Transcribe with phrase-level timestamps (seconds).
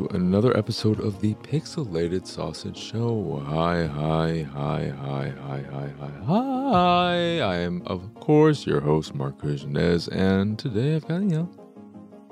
[0.00, 3.42] to another episode of the Pixelated Sausage Show.
[3.46, 7.40] Hi, hi, hi, hi, hi, hi, hi, hi.
[7.40, 11.48] I am, of course, your host, Marc Kuznez, and today I've got, you know,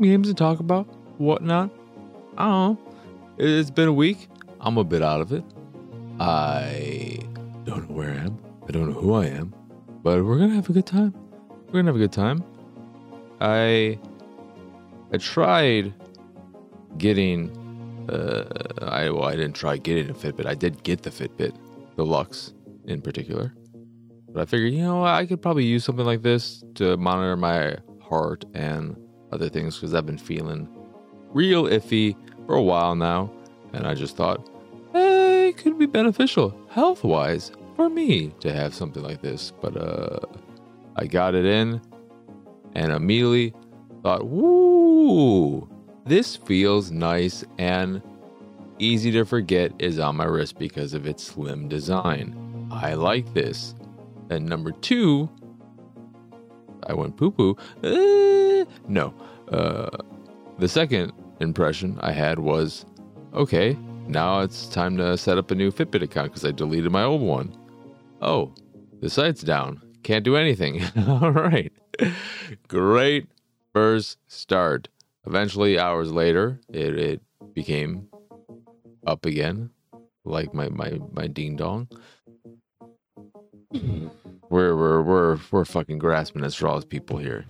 [0.01, 0.87] games to talk about,
[1.19, 1.71] whatnot.
[2.39, 2.95] I don't know.
[3.37, 4.29] It's been a week.
[4.61, 5.45] I'm a bit out of it.
[6.21, 7.19] I
[7.65, 8.39] don't know where I am.
[8.67, 9.53] I don't know who I am.
[10.03, 11.13] But we're going to have a good time.
[11.67, 12.43] We're going to have a good time.
[13.41, 13.99] I
[15.13, 15.93] I tried
[16.97, 17.58] getting
[18.09, 18.45] uh,
[18.83, 20.47] I well I didn't try getting a Fitbit.
[20.47, 21.55] I did get the Fitbit,
[21.97, 22.55] the Luxe
[22.87, 23.55] in particular.
[24.33, 27.77] But I figured, you know, I could probably use something like this to monitor my
[28.03, 28.97] heart and
[29.33, 30.69] other things because I've been feeling
[31.31, 33.31] real iffy for a while now,
[33.73, 34.49] and I just thought,
[34.93, 39.53] hey, it could be beneficial health wise for me to have something like this.
[39.61, 40.21] But uh,
[40.97, 41.81] I got it in,
[42.75, 43.55] and immediately
[44.03, 45.69] thought, woo,
[46.09, 48.03] this feels nice and
[48.79, 52.69] easy to forget is on my wrist because of its slim design.
[52.71, 53.75] I like this.
[54.31, 55.29] And number two,
[56.87, 57.57] I went poo poo.
[57.83, 59.15] Uh, no.
[59.51, 59.91] Uh,
[60.59, 62.85] the second impression I had was
[63.35, 67.05] okay, now it's time to set up a new Fitbit account because I deleted my
[67.05, 67.57] old one.
[68.21, 68.55] Oh,
[69.01, 69.83] the site's down.
[70.03, 70.83] Can't do anything.
[71.09, 71.73] All right.
[72.69, 73.29] Great
[73.73, 74.89] first start.
[75.29, 77.21] Eventually, hours later, it, it
[77.53, 78.09] became
[79.07, 79.69] up again,
[80.25, 81.87] like my my my ding dong.
[83.71, 84.09] Hmm.
[84.49, 87.45] we're we're we're we're fucking grasping at straws, people here.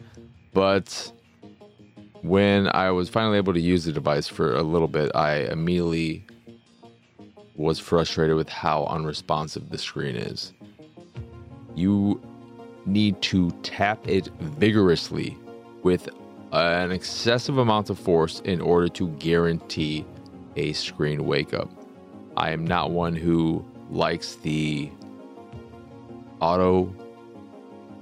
[0.53, 1.13] But
[2.23, 6.27] when I was finally able to use the device for a little bit, I immediately
[7.55, 10.53] was frustrated with how unresponsive the screen is.
[11.77, 12.21] You
[12.87, 15.39] need to tap it vigorously
[15.85, 16.09] with
[16.53, 20.05] an excessive amount of force in order to guarantee
[20.57, 21.71] a screen wake up.
[22.37, 24.91] I am not one who likes the
[26.41, 26.95] auto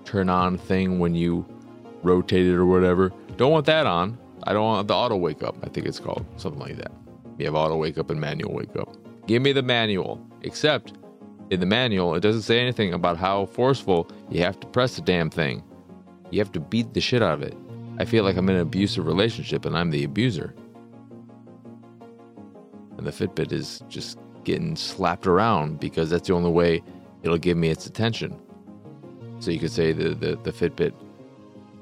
[0.05, 1.45] turn on thing when you
[2.03, 3.12] rotate it or whatever.
[3.37, 4.19] Don't want that on.
[4.45, 5.56] I don't want the auto wake up.
[5.65, 6.93] I think it's called something like that.
[7.39, 8.97] You have auto wake up and manual wake up.
[9.27, 10.25] Give me the manual.
[10.43, 10.93] Except
[11.51, 15.03] in the manual, it doesn't say anything about how forceful you have to press the
[15.03, 15.62] damn thing.
[16.31, 17.56] You have to beat the shit out of it.
[17.99, 20.55] I feel like I'm in an abusive relationship and I'm the abuser.
[22.99, 26.83] And the Fitbit is just getting slapped around because that's the only way
[27.23, 28.39] it'll give me its attention.
[29.39, 30.93] So you could say the, the, the Fitbit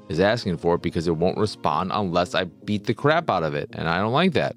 [0.09, 3.53] is asking for it because it won't respond unless I beat the crap out of
[3.53, 3.69] it.
[3.73, 4.55] And I don't like that.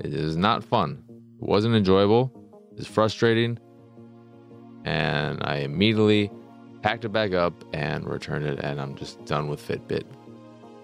[0.00, 1.02] It is not fun.
[1.40, 2.32] It wasn't enjoyable.
[2.76, 3.58] It's frustrating.
[4.84, 6.30] And I immediately
[6.82, 8.60] packed it back up and returned it.
[8.60, 10.04] And I'm just done with Fitbit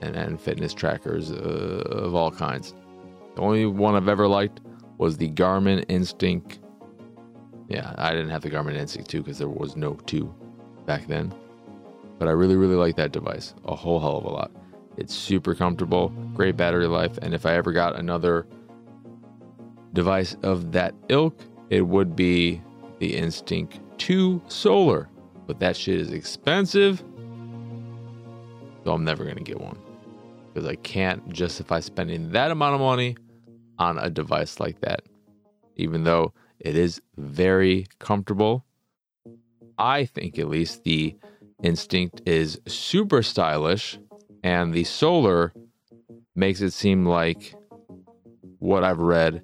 [0.03, 2.75] and, and fitness trackers uh, of all kinds.
[3.37, 4.61] The only one I've ever liked
[4.99, 6.59] was the Garmin Instinct.
[7.69, 10.35] Yeah, I didn't have the Garmin Instinct 2 because there was no 2
[10.85, 11.33] back then.
[12.19, 14.51] But I really, really like that device a whole hell of a lot.
[14.99, 18.47] It's super comfortable, great battery life, and if I ever got another
[19.95, 21.39] device of that ilk,
[21.71, 22.61] it would be
[22.99, 25.09] the Instinct 2 Solar.
[25.47, 27.03] But that shit is expensive,
[28.85, 29.82] so I'm never going to get one
[30.53, 33.17] because I can't justify spending that amount of money
[33.79, 35.03] on a device like that.
[35.77, 38.65] Even though it is very comfortable,
[39.79, 41.17] I think at least the
[41.63, 43.99] Instinct is super stylish,
[44.43, 45.53] and the Solar
[46.35, 47.55] makes it seem like
[48.59, 49.43] what I've read,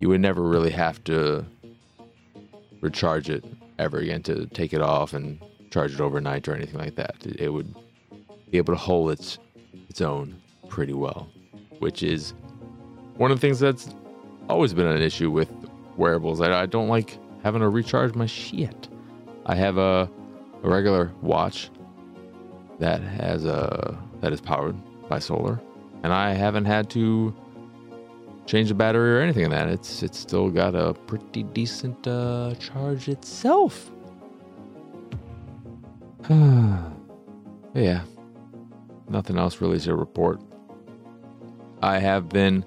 [0.00, 1.46] you would never really have to
[2.82, 3.44] recharge it
[3.78, 5.40] ever again to take it off and
[5.70, 7.16] charge it overnight or anything like that.
[7.24, 7.74] It would
[8.50, 9.38] be able to hold its
[9.90, 11.28] its own pretty well,
[11.80, 12.32] which is
[13.16, 13.90] one of the things that's
[14.48, 15.50] always been an issue with
[15.96, 16.40] wearables.
[16.40, 18.88] I, I don't like having to recharge my shit.
[19.46, 20.08] I have a,
[20.62, 21.70] a regular watch
[22.78, 24.76] that has a that is powered
[25.08, 25.60] by solar,
[26.04, 27.34] and I haven't had to
[28.46, 29.68] change the battery or anything of that.
[29.68, 33.90] It's it's still got a pretty decent uh, charge itself.
[36.30, 38.02] yeah,
[39.10, 40.40] nothing else really to report.
[41.82, 42.64] I have been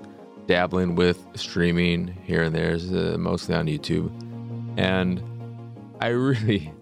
[0.47, 4.11] dabbling with streaming here and there, uh, mostly on YouTube,
[4.77, 5.23] and
[6.01, 6.73] I really,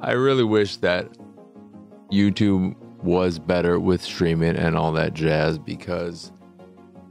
[0.00, 1.08] I really wish that
[2.10, 6.32] YouTube was better with streaming and all that jazz because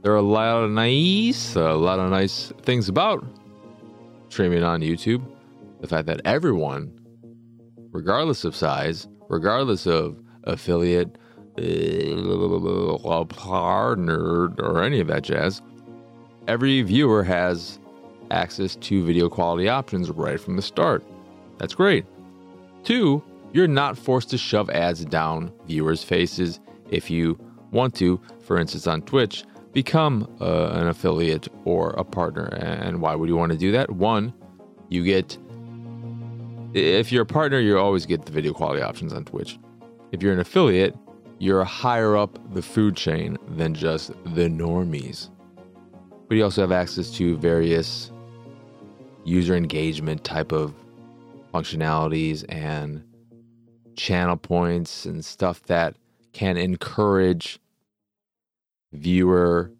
[0.02, 3.24] there are a lot of nice, a lot of nice things about
[4.28, 5.24] streaming on YouTube.
[5.80, 6.92] The fact that everyone,
[7.92, 11.16] regardless of size, regardless of affiliate,
[13.28, 15.62] partner or any of that jazz
[16.48, 17.78] every viewer has
[18.30, 21.04] access to video quality options right from the start.
[21.58, 22.06] That's great.
[22.82, 23.22] Two,
[23.52, 26.58] you're not forced to shove ads down viewers' faces
[26.90, 27.38] if you
[27.70, 28.20] want to.
[28.40, 32.46] For instance, on Twitch, become uh, an affiliate or a partner.
[32.46, 33.90] And why would you want to do that?
[33.90, 34.32] One,
[34.88, 35.36] you get,
[36.72, 39.58] if you're a partner, you always get the video quality options on Twitch.
[40.12, 40.96] If you're an affiliate,
[41.38, 45.30] you're higher up the food chain than just the normies.
[46.28, 48.10] But you also have access to various
[49.24, 50.74] user engagement type of
[51.54, 53.02] functionalities and
[53.96, 55.94] channel points and stuff that
[56.32, 57.58] can encourage
[58.92, 59.70] viewer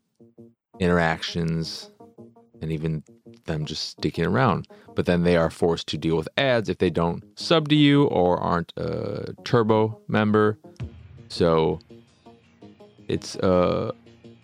[0.80, 1.90] interactions
[2.60, 3.02] and even
[3.44, 4.68] them just sticking around.
[4.94, 8.04] But then they are forced to deal with ads if they don't sub to you
[8.06, 10.58] or aren't a turbo member.
[11.28, 11.78] So
[13.06, 13.92] it's a,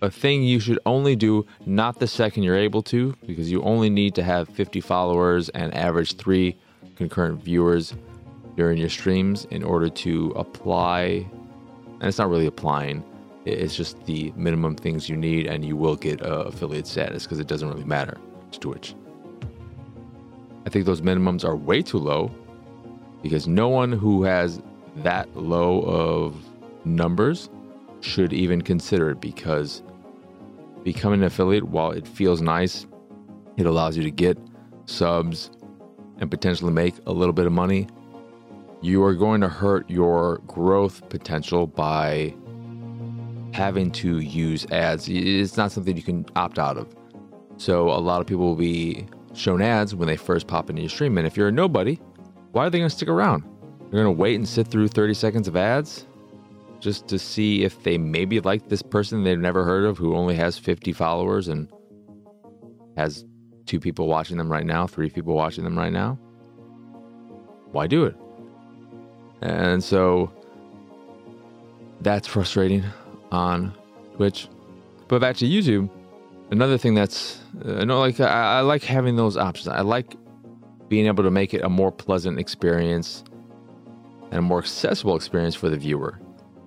[0.03, 3.91] a thing you should only do not the second you're able to, because you only
[3.91, 6.57] need to have 50 followers and average three
[6.97, 7.95] concurrent viewers
[8.57, 11.27] during your streams in order to apply.
[12.01, 13.03] And it's not really applying,
[13.45, 17.41] it's just the minimum things you need, and you will get uh, affiliate status because
[17.41, 18.19] it doesn't really matter
[18.53, 18.95] to Twitch.
[20.67, 22.31] I think those minimums are way too low
[23.23, 24.63] because no one who has
[24.97, 26.37] that low of
[26.85, 27.51] numbers
[28.01, 29.83] should even consider it because
[30.83, 32.87] becoming an affiliate, while it feels nice,
[33.57, 34.39] it allows you to get
[34.87, 35.51] subs
[36.19, 37.89] and potentially make a little bit of money
[38.85, 42.35] you are going to hurt your growth potential by
[43.55, 45.09] having to use ads.
[45.09, 46.95] It's not something you can opt out of.
[47.57, 50.91] So a lot of people will be shown ads when they first pop into your
[50.91, 51.17] stream.
[51.17, 51.99] And if you're a nobody,
[52.53, 53.45] why are they going to stick around?
[53.91, 56.07] They're going to wait and sit through 30 seconds of ads
[56.85, 60.35] just to see if they maybe like this person they've never heard of who only
[60.37, 61.67] has 50 followers and
[62.97, 63.25] has
[63.65, 66.19] two people watching them right now, three people watching them right now.
[67.73, 68.15] Why do it?
[69.41, 70.31] And so
[72.03, 72.85] that's frustrating
[73.33, 73.75] on
[74.17, 74.49] Twitch.
[75.09, 75.89] But back to YouTube,
[76.51, 79.69] another thing that's uh, no like I, I like having those options.
[79.69, 80.17] I like
[80.89, 83.25] being able to make it a more pleasant experience
[84.25, 86.21] and a more accessible experience for the viewer.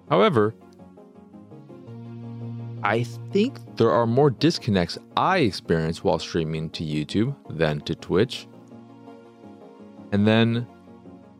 [0.10, 0.54] However,
[2.84, 8.48] I think there are more disconnects I experience while streaming to YouTube than to Twitch.
[10.12, 10.66] And then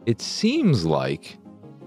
[0.06, 1.38] it seems like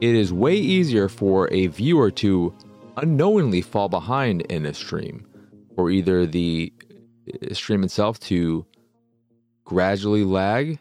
[0.00, 2.54] it is way easier for a viewer to
[2.96, 5.26] unknowingly fall behind in a stream,
[5.76, 6.72] or either the
[7.28, 8.64] uh, stream itself to
[9.64, 10.78] gradually lag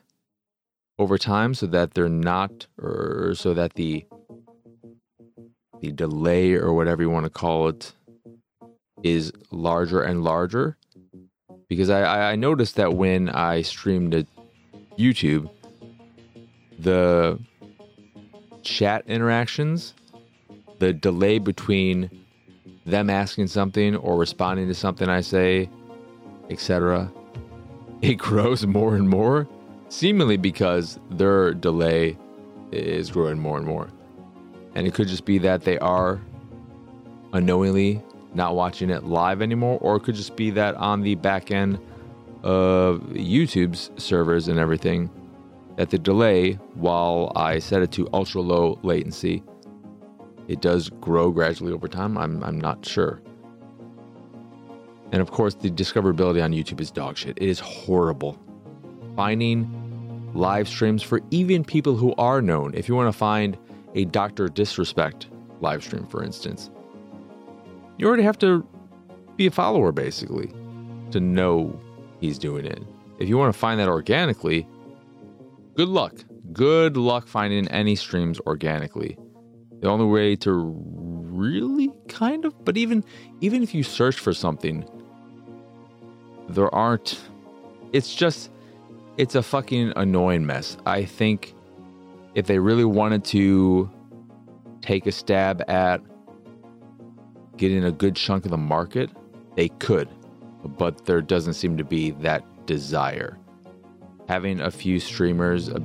[0.98, 4.06] over time so that they're not, or so that the
[5.82, 7.94] the delay or whatever you want to call it
[9.04, 10.78] is larger and larger.
[11.68, 14.26] Because I, I noticed that when I streamed to
[14.98, 15.50] YouTube,
[16.80, 17.40] the
[18.64, 19.94] chat interactions,
[20.80, 22.10] the delay between
[22.86, 25.70] them asking something or responding to something I say,
[26.50, 27.12] etc.,
[28.02, 29.48] it grows more and more,
[29.90, 32.18] seemingly because their delay
[32.72, 33.90] is growing more and more.
[34.76, 36.22] And it could just be that they are
[37.34, 38.02] unknowingly
[38.34, 41.80] not watching it live anymore, or it could just be that on the back end
[42.44, 45.10] of YouTube's servers and everything,
[45.78, 49.44] that the delay, while I set it to ultra low latency,
[50.48, 52.18] it does grow gradually over time.
[52.18, 53.22] I'm, I'm not sure.
[55.12, 57.38] And of course, the discoverability on YouTube is dog shit.
[57.38, 58.38] It is horrible.
[59.16, 62.74] Finding live streams for even people who are known.
[62.76, 63.58] If you want to find
[63.96, 64.48] a Dr.
[64.48, 65.28] Disrespect
[65.62, 66.70] live stream, for instance,
[67.98, 68.66] you already have to
[69.36, 70.52] be a follower basically
[71.12, 71.80] to know
[72.20, 72.82] he's doing it.
[73.20, 74.68] If you want to find that organically,
[75.76, 76.24] good luck.
[76.54, 79.18] Good luck finding any streams organically.
[79.82, 83.04] The only way to really kind of, but even
[83.40, 84.86] even if you search for something,
[86.50, 87.20] there aren't
[87.94, 88.52] it's just
[89.18, 90.78] it's a fucking annoying mess.
[90.86, 91.54] I think
[92.40, 93.90] if they really wanted to
[94.82, 96.02] take a stab at
[97.58, 99.10] getting a good chunk of the market,
[99.56, 100.10] they could.
[100.64, 103.38] But there doesn't seem to be that desire
[104.30, 105.82] having a few streamers, a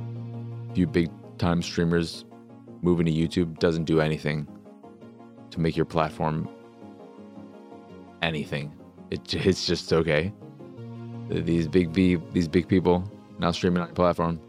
[0.75, 1.09] few big
[1.39, 2.25] time streamers
[2.83, 4.47] moving to YouTube doesn't do anything
[5.49, 6.47] to make your platform
[8.21, 8.71] anything.
[9.09, 10.31] It, it's just okay.
[11.29, 13.03] These big these big people
[13.39, 14.39] now streaming on your platform,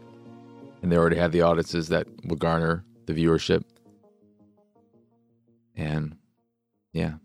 [0.81, 3.63] and they already have the audiences that will garner the viewership.
[5.75, 6.17] And
[6.93, 7.15] yeah,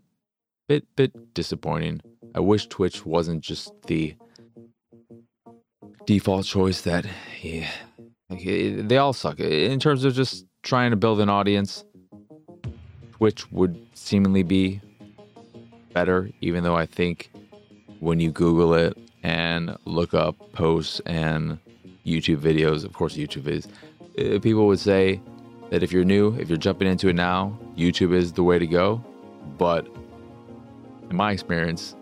[0.67, 2.01] bit bit disappointing.
[2.35, 4.15] I wish Twitch wasn't just the
[6.05, 7.05] default choice that
[7.41, 7.69] yeah,
[8.29, 11.83] like it, they all suck in terms of just trying to build an audience.
[13.11, 14.81] Twitch would seemingly be
[15.93, 17.31] better, even though I think
[17.99, 21.57] when you Google it and look up posts and
[22.05, 23.67] YouTube videos, of course, YouTube is,
[24.17, 25.21] uh, people would say
[25.69, 28.67] that if you're new, if you're jumping into it now, YouTube is the way to
[28.67, 29.03] go.
[29.57, 29.87] But
[31.09, 31.95] in my experience,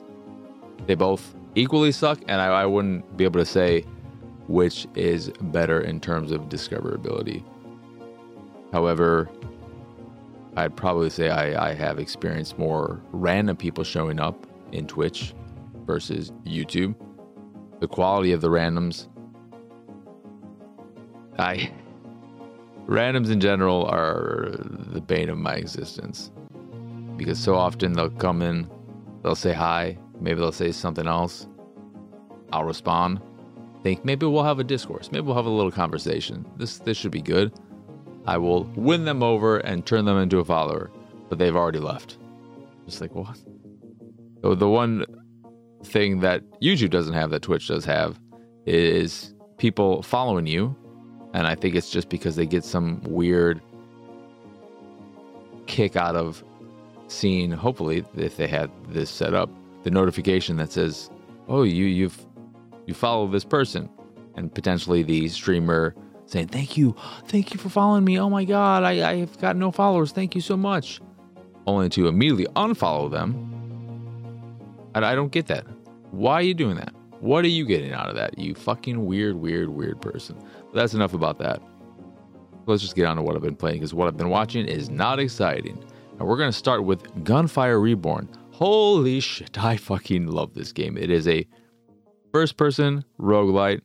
[0.88, 3.86] they both equally suck, and I, I wouldn't be able to say
[4.48, 7.44] which is better in terms of discoverability.
[8.74, 9.30] However,
[10.58, 15.34] I'd probably say I, I have experienced more random people showing up in Twitch
[15.86, 16.96] versus YouTube.
[17.80, 19.08] The quality of the randoms,
[21.42, 21.72] I
[22.86, 26.32] randoms in general are the bane of my existence
[27.18, 28.70] because so often they'll come in,
[29.24, 31.48] they'll say hi, maybe they'll say something else.
[32.54, 33.22] I'll respond,
[33.82, 36.46] think maybe we'll have a discourse, maybe we'll have a little conversation.
[36.58, 37.52] This this should be good.
[38.28, 40.92] I will win them over and turn them into a follower,
[41.28, 42.20] but they've already left.
[42.86, 43.40] Just like what?
[44.44, 45.06] So the one
[45.84, 48.20] thing that YouTube doesn't have that Twitch does have
[48.68, 50.76] is people following you,
[51.34, 53.62] and I think it's just because they get some weird
[55.68, 56.44] kick out of
[57.08, 57.52] seeing.
[57.52, 59.50] Hopefully, if they had this set up,
[59.84, 61.10] the notification that says,
[61.48, 62.26] "Oh, you you've
[62.86, 63.90] you follow this person,"
[64.36, 65.96] and potentially the streamer
[66.32, 66.96] saying, Thank you.
[67.28, 68.20] Thank you for following me.
[68.20, 70.12] Oh my God, I, I've got no followers.
[70.12, 71.02] Thank you so much.
[71.68, 73.48] Only to immediately unfollow them.
[74.96, 75.66] And I don't get that.
[76.12, 76.94] Why are you doing that?
[77.20, 78.38] What are you getting out of that?
[78.38, 80.42] You fucking weird, weird, weird person.
[80.74, 81.62] That's enough about that.
[82.66, 84.90] Let's just get on to what I've been playing because what I've been watching is
[84.90, 85.84] not exciting.
[86.20, 88.30] And we're going to start with Gunfire Reborn.
[88.52, 90.98] Holy shit, I fucking love this game.
[90.98, 91.48] It is a
[92.32, 93.82] first person roguelite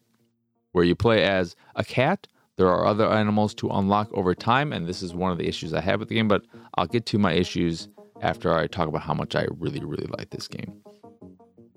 [0.72, 2.26] where you play as a cat
[2.56, 5.74] there are other animals to unlock over time, and this is one of the issues
[5.74, 6.42] I have with the game, but
[6.76, 7.88] I'll get to my issues
[8.22, 10.72] after I talk about how much I really, really like this game.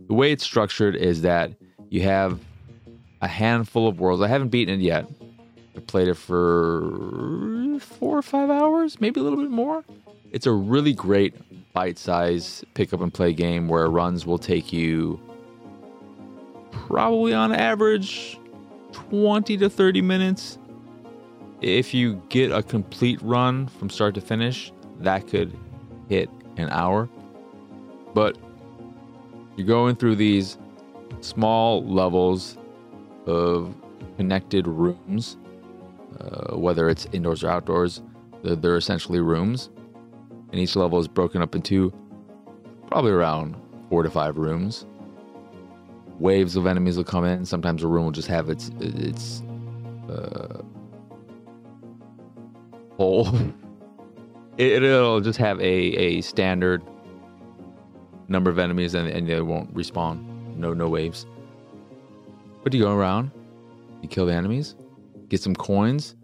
[0.08, 1.54] The way it's structured is that
[1.90, 2.40] you have
[3.22, 4.22] a handful of worlds.
[4.22, 5.08] I haven't beaten it yet.
[5.76, 9.84] I played it for four or five hours, maybe a little bit more.
[10.32, 11.34] It's a really great
[11.74, 15.20] bite size pick up and play game where runs will take you
[16.72, 18.38] probably on average
[18.92, 20.58] 20 to 30 minutes
[21.62, 25.58] if you get a complete run from start to finish, that could
[26.08, 27.10] hit an hour.
[28.14, 28.38] But
[29.56, 30.58] you're going through these
[31.22, 32.58] small levels
[33.30, 33.76] of
[34.18, 35.38] connected rooms,
[36.20, 38.02] uh, whether it's indoors or outdoors,
[38.44, 39.70] they're essentially rooms.
[40.52, 41.94] And each level is broken up into
[42.88, 43.56] probably around
[43.90, 44.86] four to five rooms.
[46.20, 47.46] Waves of enemies will come in.
[47.46, 49.44] Sometimes a room will just have its its
[50.10, 50.62] uh,
[52.98, 53.30] hole.
[54.58, 56.84] it, will just have a, a standard
[58.28, 60.26] number of enemies and, and they won't respawn.
[60.56, 61.26] No no waves.
[62.64, 63.32] But you go around,
[64.02, 64.76] you kill the enemies,
[65.30, 66.16] get some coins,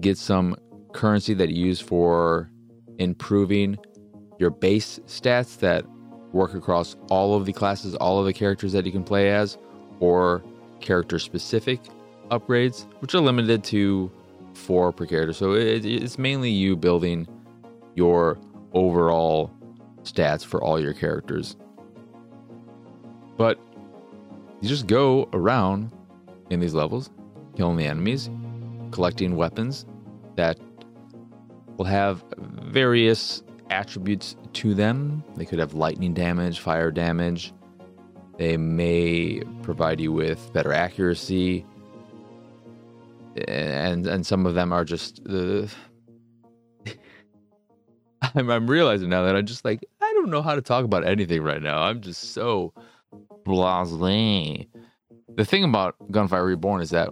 [0.00, 0.56] get some
[0.92, 2.50] currency that you use for
[2.98, 3.78] improving
[4.38, 5.84] your base stats that
[6.32, 9.58] work across all of the classes, all of the characters that you can play as,
[10.00, 10.42] or
[10.80, 11.80] character specific
[12.30, 14.10] upgrades, which are limited to
[14.54, 15.32] four per character.
[15.32, 17.26] So it, it's mainly you building
[17.94, 18.38] your
[18.72, 19.50] overall
[20.02, 21.56] stats for all your characters.
[23.36, 23.58] But
[24.62, 25.90] you just go around
[26.50, 27.10] in these levels,
[27.56, 28.30] killing the enemies,
[28.92, 29.86] collecting weapons
[30.36, 30.56] that
[31.76, 35.24] will have various attributes to them.
[35.34, 37.52] They could have lightning damage, fire damage.
[38.38, 41.66] They may provide you with better accuracy,
[43.48, 45.20] and and some of them are just.
[45.28, 45.66] Uh,
[48.34, 51.04] I'm, I'm realizing now that I'm just like I don't know how to talk about
[51.04, 51.82] anything right now.
[51.82, 52.72] I'm just so
[53.44, 54.68] blasé.
[55.36, 57.10] The thing about Gunfire Reborn is that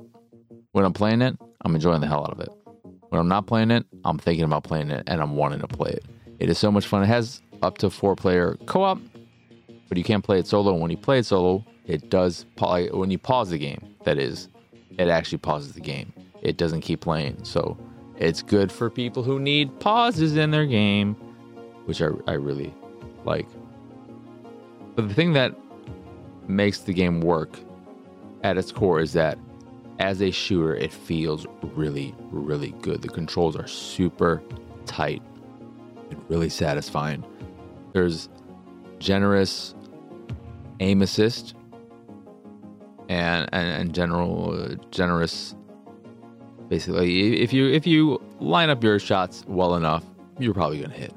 [0.73, 2.51] when I'm playing it, I'm enjoying the hell out of it.
[3.09, 5.91] When I'm not playing it, I'm thinking about playing it and I'm wanting to play
[5.91, 6.05] it.
[6.39, 7.03] It is so much fun.
[7.03, 8.99] It has up to four player co op,
[9.89, 10.75] but you can't play it solo.
[10.75, 14.49] When you play it solo, it does, when you pause the game, that is,
[14.99, 16.13] it actually pauses the game.
[16.43, 17.45] It doesn't keep playing.
[17.45, 17.77] So
[18.17, 21.15] it's good for people who need pauses in their game,
[21.87, 22.73] which I, I really
[23.25, 23.49] like.
[24.95, 25.55] But the thing that
[26.49, 27.59] makes the game work
[28.43, 29.39] at its core is that
[29.99, 33.03] as a shooter, it feels really, really good.
[33.03, 34.43] The controls are super
[34.87, 35.23] tight
[36.11, 37.25] and really satisfying.
[37.93, 38.29] There's
[38.99, 39.75] generous
[40.81, 41.55] aim assist
[43.11, 45.55] and and, and general uh, generous.
[46.69, 50.05] Basically, if you if you line up your shots well enough,
[50.39, 51.13] you're probably gonna hit,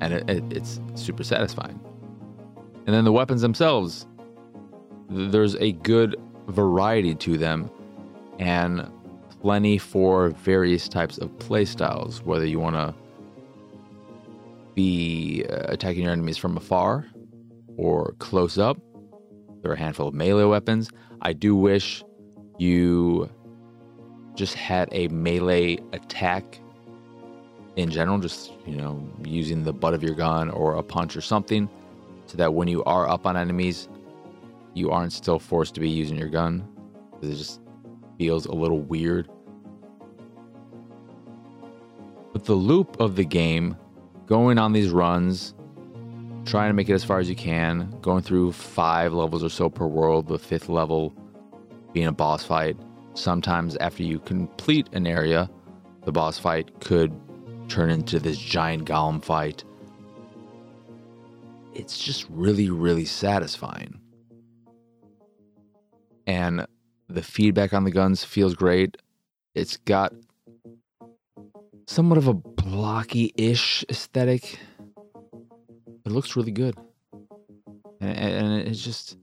[0.00, 1.80] and it, it, it's super satisfying.
[2.86, 4.06] And then the weapons themselves,
[5.08, 6.16] there's a good
[6.48, 7.70] variety to them,
[8.38, 8.90] and
[9.40, 12.22] plenty for various types of playstyles.
[12.22, 12.94] Whether you want to
[14.74, 17.06] be uh, attacking your enemies from afar
[17.76, 18.78] or close up,
[19.62, 20.90] there are a handful of melee weapons.
[21.22, 22.04] I do wish
[22.58, 23.30] you
[24.34, 26.60] just had a melee attack
[27.76, 31.20] in general, just, you know, using the butt of your gun or a punch or
[31.20, 31.68] something,
[32.26, 33.88] so that when you are up on enemies,
[34.76, 36.68] you aren't still forced to be using your gun.
[37.22, 37.62] It just
[38.18, 39.26] feels a little weird.
[42.34, 43.74] But the loop of the game,
[44.26, 45.54] going on these runs,
[46.44, 49.70] trying to make it as far as you can, going through five levels or so
[49.70, 51.14] per world, the fifth level
[51.94, 52.76] being a boss fight.
[53.14, 55.48] Sometimes, after you complete an area,
[56.04, 57.18] the boss fight could
[57.68, 59.64] turn into this giant golem fight.
[61.72, 64.00] It's just really, really satisfying.
[66.26, 66.66] And
[67.08, 68.96] the feedback on the guns feels great.
[69.54, 70.12] It's got
[71.86, 74.58] somewhat of a blocky ish aesthetic
[76.06, 76.76] it looks really good,
[78.00, 79.16] and, and it's just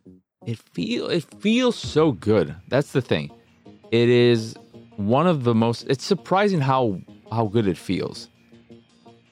[0.45, 2.53] it feel it feels so good.
[2.67, 3.31] That's the thing.
[3.91, 4.55] It is
[4.97, 5.85] one of the most.
[5.87, 6.99] It's surprising how
[7.31, 8.27] how good it feels.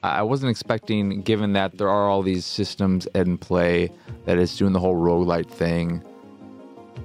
[0.02, 3.92] I wasn't expecting, given that there are all these systems in play
[4.24, 6.02] that is doing the whole roguelite thing.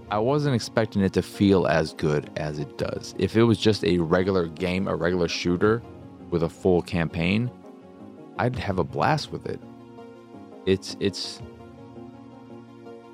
[0.10, 3.14] I wasn't expecting it to feel as good as it does.
[3.20, 5.82] If it was just a regular game, a regular shooter
[6.30, 7.52] with a full campaign,
[8.38, 9.60] I'd have a blast with it
[10.68, 11.42] it's it's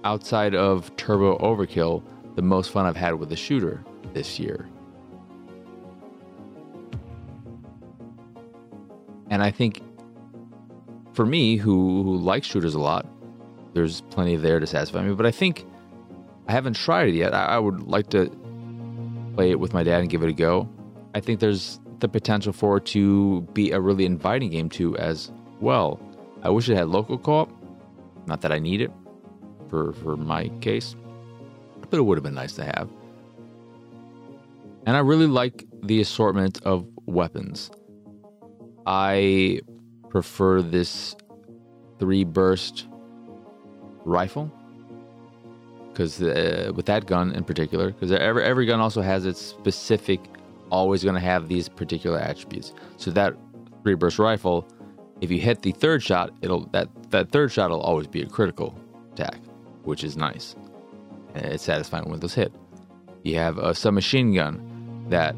[0.04, 2.04] outside of Turbo Overkill,
[2.36, 4.68] the most fun I've had with a shooter this year.
[9.30, 9.82] And I think
[11.14, 13.08] for me, who, who likes shooters a lot,
[13.74, 15.14] there's plenty there to satisfy me.
[15.14, 15.66] But I think
[16.48, 17.34] I haven't tried it yet.
[17.34, 18.30] I, I would like to
[19.36, 20.70] play it with my dad and give it a go.
[21.16, 25.32] I think there's the potential for it to be a really inviting game too, as
[25.62, 26.00] well.
[26.42, 27.50] I wish it had local co-op.
[28.26, 28.92] Not that I need it
[29.70, 30.96] for for my case,
[31.90, 32.90] but it would have been nice to have.
[34.86, 37.72] And I really like the assortment of weapons.
[38.86, 39.62] I
[40.10, 41.16] prefer this
[42.00, 42.88] three burst
[44.04, 44.52] rifle
[45.94, 50.20] because uh, with that gun in particular, because every every gun also has its specific,
[50.72, 52.74] always going to have these particular attributes.
[52.98, 53.36] So that
[53.84, 54.68] three burst rifle
[55.24, 58.26] if you hit the third shot, it'll that that third shot will always be a
[58.26, 58.78] critical
[59.14, 59.40] attack,
[59.84, 60.56] which is nice.
[61.34, 62.52] It's satisfying when those hit.
[63.24, 65.34] You have a submachine gun that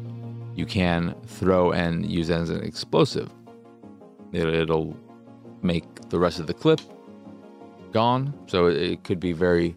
[0.56, 3.30] you can throw and use as an explosive.
[4.32, 4.96] It, it'll
[5.62, 6.80] make the rest of the clip
[7.92, 9.76] gone, so it could be very.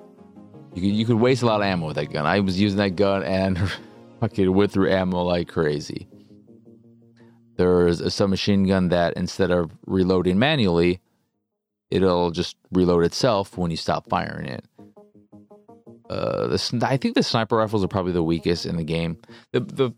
[0.75, 2.25] You could, you could waste a lot of ammo with that gun.
[2.25, 3.59] I was using that gun and
[4.19, 6.07] fucking went through ammo like crazy.
[7.57, 11.01] There's a submachine gun that instead of reloading manually,
[11.91, 14.63] it'll just reload itself when you stop firing it.
[16.09, 19.17] Uh, the, I think the sniper rifles are probably the weakest in the game.
[19.51, 19.91] The the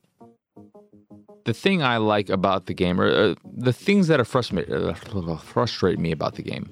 [1.45, 4.93] the thing I like about the game, or uh, the things that are frustrate uh,
[5.37, 6.69] frustrate me about the game.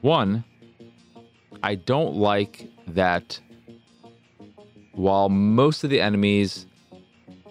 [0.00, 0.44] One,
[1.62, 3.38] I don't like that.
[4.92, 6.66] While most of the enemies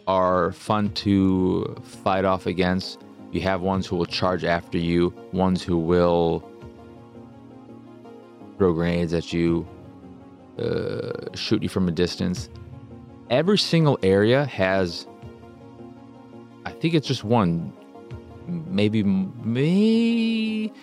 [0.08, 3.00] are fun to fight off against.
[3.32, 6.44] You have ones who will charge after you, ones who will
[8.58, 9.66] throw grenades at you,
[10.60, 12.50] uh, shoot you from a distance.
[13.30, 15.08] Every single area has,
[16.66, 17.72] I think it's just one,
[18.48, 20.74] maybe, maybe,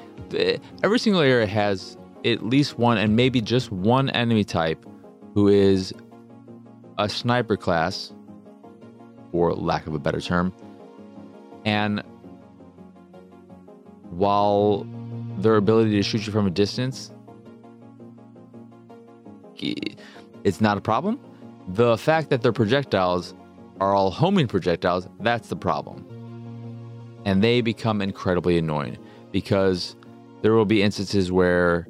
[0.82, 4.84] every single area has at least one and maybe just one enemy type
[5.34, 5.92] who is
[6.98, 8.12] a sniper class
[9.30, 10.52] for lack of a better term.
[11.64, 12.02] And
[14.10, 14.86] while
[15.38, 17.12] their ability to shoot you from a distance,
[19.56, 21.20] it's not a problem.
[21.68, 23.34] The fact that their projectiles
[23.80, 26.04] are all homing projectiles, that's the problem.
[27.24, 28.98] And they become incredibly annoying
[29.30, 29.94] because
[30.42, 31.86] there will be instances where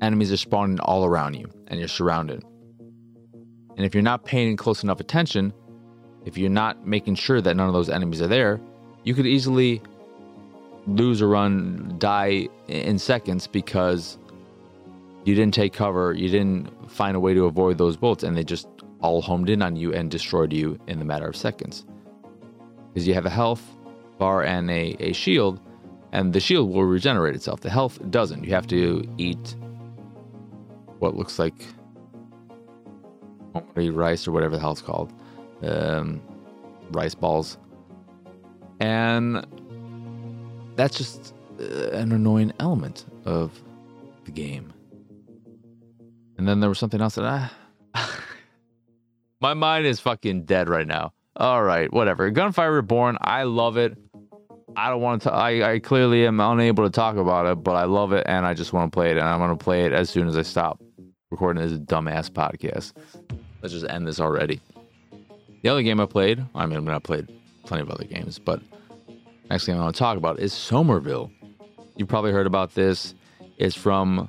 [0.00, 2.44] enemies are spawning all around you and you're surrounded.
[3.76, 5.52] And if you're not paying close enough attention,
[6.24, 8.60] if you're not making sure that none of those enemies are there,
[9.04, 9.80] you could easily
[10.86, 14.18] lose a run, die in seconds because
[15.24, 18.44] you didn't take cover, you didn't find a way to avoid those bullets, and they
[18.44, 18.68] just
[19.00, 21.84] all homed in on you and destroyed you in the matter of seconds.
[22.92, 23.62] Because you have a health
[24.18, 25.60] bar and a, a shield,
[26.12, 27.60] and the shield will regenerate itself.
[27.60, 28.44] The health doesn't.
[28.44, 29.56] You have to eat
[31.00, 31.54] what looks like
[33.74, 35.12] rice or whatever the hell it's called,
[35.62, 36.20] um,
[36.90, 37.58] rice balls,
[38.80, 39.46] and
[40.76, 43.62] that's just uh, an annoying element of
[44.24, 44.72] the game.
[46.36, 47.50] And then there was something else that I.
[49.40, 51.12] My mind is fucking dead right now.
[51.36, 52.30] All right, whatever.
[52.30, 53.96] Gunfire Reborn, I love it.
[54.76, 55.32] I don't want to.
[55.32, 58.54] I, I clearly am unable to talk about it, but I love it and I
[58.54, 60.42] just want to play it, and I'm going to play it as soon as I
[60.42, 60.80] stop
[61.30, 62.92] recording this dumbass podcast.
[63.62, 64.60] Let's just end this already.
[65.62, 67.28] The other game I played, I mean, I played
[67.64, 68.60] plenty of other games, but
[69.48, 71.30] next game I want to talk about is Somerville.
[71.94, 73.14] You've probably heard about this.
[73.58, 74.28] It's from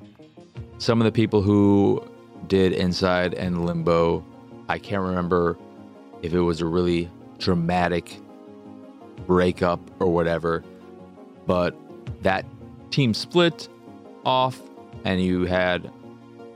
[0.78, 2.08] some of the people who
[2.46, 4.24] did Inside and Limbo.
[4.70, 5.58] I can't remember
[6.22, 7.10] if it was a really
[7.40, 8.16] dramatic
[9.26, 10.64] breakup or whatever,
[11.48, 11.76] but
[12.22, 12.46] that
[12.92, 13.70] team split
[14.24, 14.62] off,
[15.04, 15.92] and you had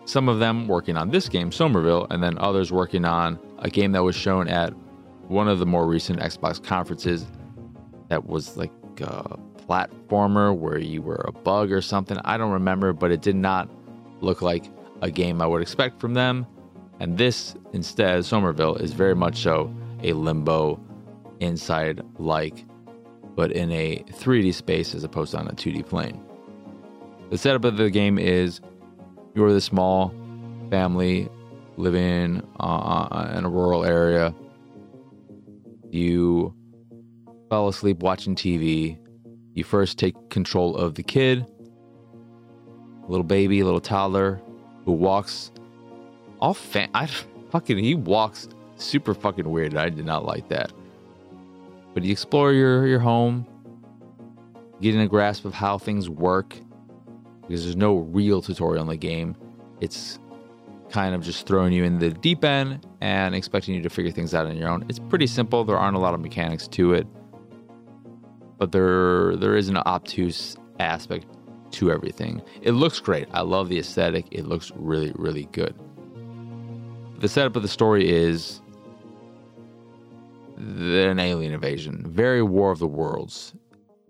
[0.06, 3.92] some of them working on this game, Somerville, and then others working on a game
[3.94, 4.72] that was shown at
[5.28, 7.26] one of the more recent Xbox conferences
[8.10, 9.38] that was like a
[9.68, 12.18] platformer where you were a bug or something.
[12.24, 13.70] I don't remember, but it did not
[14.22, 14.66] look like
[15.02, 16.46] a game I would expect from them.
[17.00, 20.80] And this, instead, Somerville, is very much so a limbo
[21.40, 22.64] inside like,
[23.36, 26.22] but in a 3D space as opposed to on a 2D plane.
[27.32, 28.62] The setup of the game is
[29.36, 30.14] you're the small
[30.70, 31.30] family
[31.78, 34.34] living uh, uh, in a rural area.
[35.92, 36.56] You
[37.50, 38.98] fell asleep watching TV.
[39.54, 41.46] You first take control of the kid,
[43.08, 44.42] little baby, little toddler,
[44.86, 45.52] who walks
[46.40, 46.90] all fan.
[46.94, 47.08] I
[47.52, 49.76] fucking he walks super fucking weird.
[49.76, 50.72] I did not like that.
[51.94, 53.46] But you explore your your home,
[54.82, 56.58] getting a grasp of how things work,
[57.48, 59.36] because there's no real tutorial in the game.
[59.82, 60.20] It's
[60.90, 64.34] kind of just throwing you in the deep end and expecting you to figure things
[64.34, 64.86] out on your own.
[64.90, 65.64] It's pretty simple.
[65.64, 67.08] There aren't a lot of mechanics to it,
[68.58, 71.26] but there there is an obtuse aspect
[71.72, 72.42] to everything.
[72.62, 73.28] It looks great.
[73.34, 74.28] I love the aesthetic.
[74.32, 75.76] It looks really really good.
[77.20, 78.62] The setup of the story is
[80.58, 83.54] an alien invasion, very War of the Worlds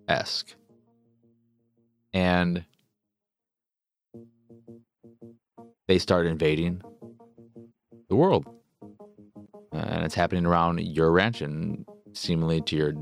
[0.07, 0.55] esque.
[2.13, 2.65] And
[5.87, 6.81] they start invading
[8.09, 8.45] the world.
[9.71, 12.93] And it's happening around your ranch and seemingly to your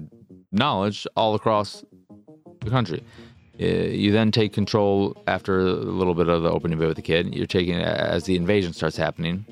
[0.51, 1.83] knowledge all across
[2.61, 3.03] the country.
[3.61, 7.03] Uh, you then take control after a little bit of the opening bit with the
[7.03, 7.33] kid.
[7.35, 9.45] You're taking as the invasion starts happening.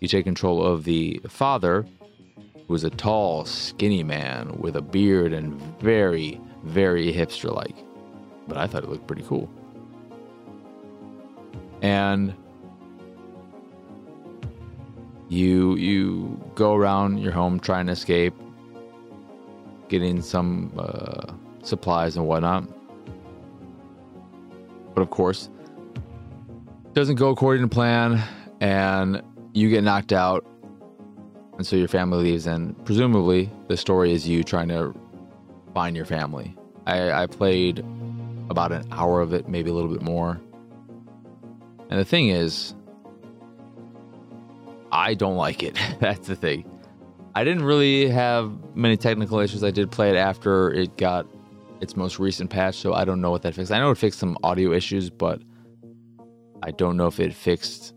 [0.00, 1.86] You take control of the father,
[2.66, 7.74] who is a tall, skinny man with a beard and very, very hipster like.
[8.46, 9.50] But I thought it looked pretty cool
[11.82, 12.34] and
[15.28, 18.34] you you go around your home trying to escape,
[19.88, 22.64] getting some uh, supplies and whatnot.
[24.94, 25.50] But of course,
[26.94, 28.22] doesn't go according to plan,
[28.60, 30.44] and you get knocked out,
[31.56, 32.46] and so your family leaves.
[32.46, 34.94] And presumably, the story is you trying to
[35.74, 36.56] find your family.
[36.86, 37.84] I, I played
[38.48, 40.40] about an hour of it, maybe a little bit more
[41.90, 42.74] and the thing is,
[44.92, 45.78] I don't like it.
[46.00, 46.70] That's the thing.
[47.34, 49.62] I didn't really have many technical issues.
[49.62, 51.26] I did play it after it got
[51.80, 53.70] its most recent patch, so I don't know what that fixed.
[53.70, 55.40] I know it fixed some audio issues, but
[56.62, 57.94] I don't know if it fixed.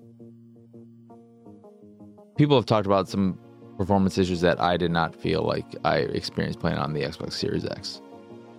[2.37, 3.37] People have talked about some
[3.77, 7.65] performance issues that I did not feel like I experienced playing on the Xbox Series
[7.65, 8.01] X.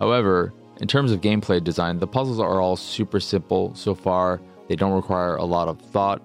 [0.01, 4.41] However, in terms of gameplay design, the puzzles are all super simple so far.
[4.69, 6.23] They don't require a lot of thought,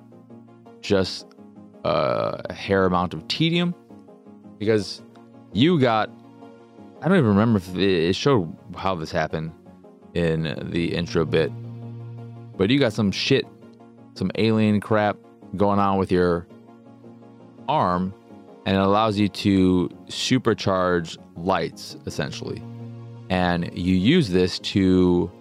[0.82, 1.28] just
[1.84, 3.74] uh, a hair amount of tedium.
[4.58, 5.02] Because
[5.54, 6.10] you got,
[7.02, 9.52] I don't even remember if it showed how this happened
[10.14, 11.52] in the intro bit,
[12.58, 13.46] but you got some shit,
[14.16, 15.18] some alien crap
[15.56, 16.48] going on with your
[17.68, 18.14] arm,
[18.66, 22.62] and it allows you to supercharge lights essentially.
[23.30, 25.32] And you use this to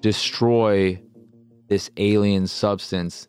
[0.00, 1.00] destroy
[1.70, 3.28] this alien substance,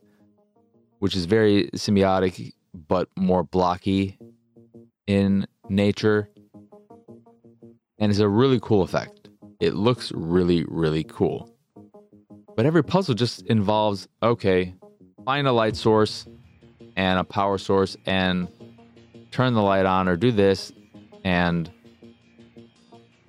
[0.98, 2.54] which is very symbiotic
[2.88, 4.18] but more blocky
[5.06, 6.28] in nature.
[8.00, 9.30] And it's a really cool effect.
[9.60, 11.56] It looks really, really cool.
[12.56, 14.74] But every puzzle just involves okay,
[15.24, 16.26] find a light source
[16.96, 18.48] and a power source and
[19.30, 20.74] turn the light on or do this
[21.24, 21.72] and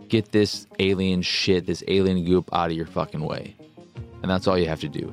[0.08, 3.56] get this alien shit, this alien goop out of your fucking way.
[4.22, 5.12] And that's all you have to do.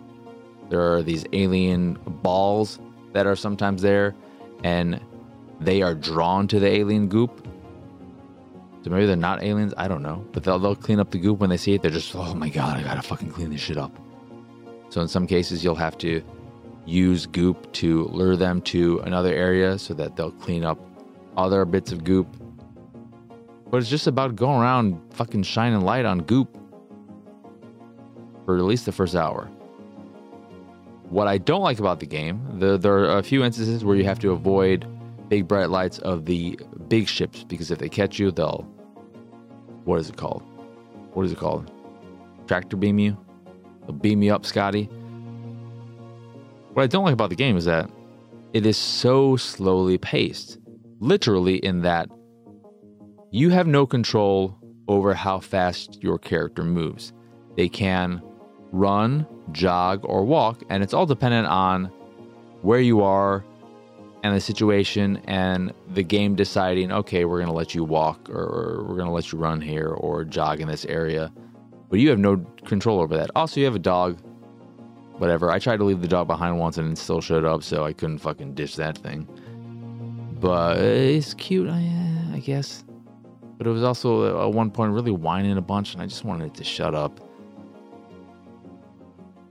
[0.70, 2.80] There are these alien balls
[3.14, 4.16] that are sometimes there,
[4.64, 5.02] and
[5.60, 7.48] they are drawn to the alien goop.
[8.84, 9.74] So maybe they're not aliens.
[9.78, 10.26] I don't know.
[10.32, 11.82] But they'll, they'll clean up the goop when they see it.
[11.82, 13.92] They're just, oh my God, I gotta fucking clean this shit up.
[14.90, 16.24] So in some cases, you'll have to
[16.86, 20.80] use goop to lure them to another area so that they'll clean up
[21.36, 22.28] other bits of goop.
[23.70, 26.58] But it's just about going around fucking shining light on goop
[28.50, 29.46] for at least the first hour.
[31.10, 34.06] What I don't like about the game, the, there are a few instances where you
[34.06, 34.88] have to avoid
[35.30, 38.68] big bright lights of the big ships because if they catch you, they'll.
[39.86, 40.42] What is it called?
[41.14, 41.72] What is it called?
[42.48, 43.16] Tractor beam you?
[43.82, 44.86] They'll beam you up, Scotty.
[46.74, 47.88] What I don't like about the game is that
[48.54, 50.58] it is so slowly paced.
[51.00, 52.10] Literally, in that
[53.30, 54.58] you have no control
[54.88, 57.14] over how fast your character moves.
[57.56, 58.24] They can
[58.72, 61.92] run, jog, or walk, and it's all dependent on
[62.62, 63.44] where you are
[64.24, 68.84] and the situation and the game deciding, okay, we're going to let you walk or
[68.84, 71.32] we're going to let you run here or jog in this area.
[71.90, 73.32] But you have no control over that.
[73.36, 74.20] Also, you have a dog.
[75.18, 75.52] Whatever.
[75.52, 77.94] I tried to leave the dog behind once and it still showed up, so I
[77.94, 79.28] couldn't fucking ditch that thing.
[80.40, 81.84] But it's cute, I,
[82.34, 82.86] I guess.
[83.58, 86.48] But it was also at one point really whining a bunch, and I just wanted
[86.48, 87.20] it to shut up.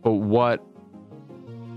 [0.08, 0.64] But what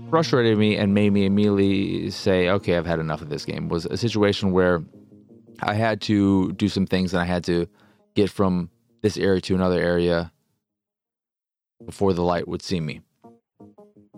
[0.08, 3.84] frustrated me and made me immediately say, okay, I've had enough of this game was
[3.84, 4.82] a situation where
[5.60, 7.68] I had to do some things and I had to
[8.14, 8.70] get from
[9.02, 10.32] this area to another area
[11.84, 13.02] before the light would see me.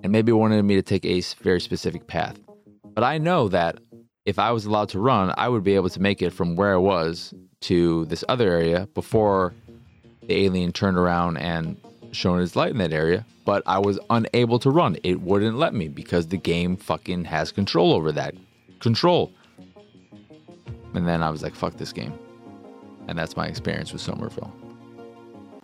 [0.05, 2.39] And maybe wanted me to take a very specific path.
[2.95, 3.81] But I know that
[4.27, 6.75] if I was allowed to run, I would be able to make it from where
[6.75, 9.55] I was to this other area before
[10.21, 11.77] the alien turned around and
[12.15, 14.97] shone his light in that area but I was unable to run.
[15.03, 18.35] It wouldn't let me because the game fucking has control over that.
[18.81, 19.33] Control.
[20.95, 22.17] And then I was like, fuck this game.
[23.09, 24.53] And that's my experience with Somerville.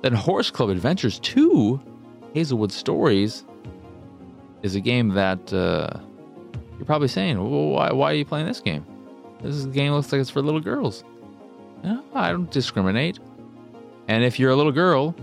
[0.03, 1.81] Then Horse Club Adventures 2,
[2.35, 3.45] Hazelwood Stories,
[4.63, 5.99] is a game that uh,
[6.77, 8.85] you're probably saying, well, why, why are you playing this game?
[9.43, 11.03] This game looks like it's for little girls.
[12.15, 13.19] I don't discriminate.
[14.09, 15.15] And if you're a little girl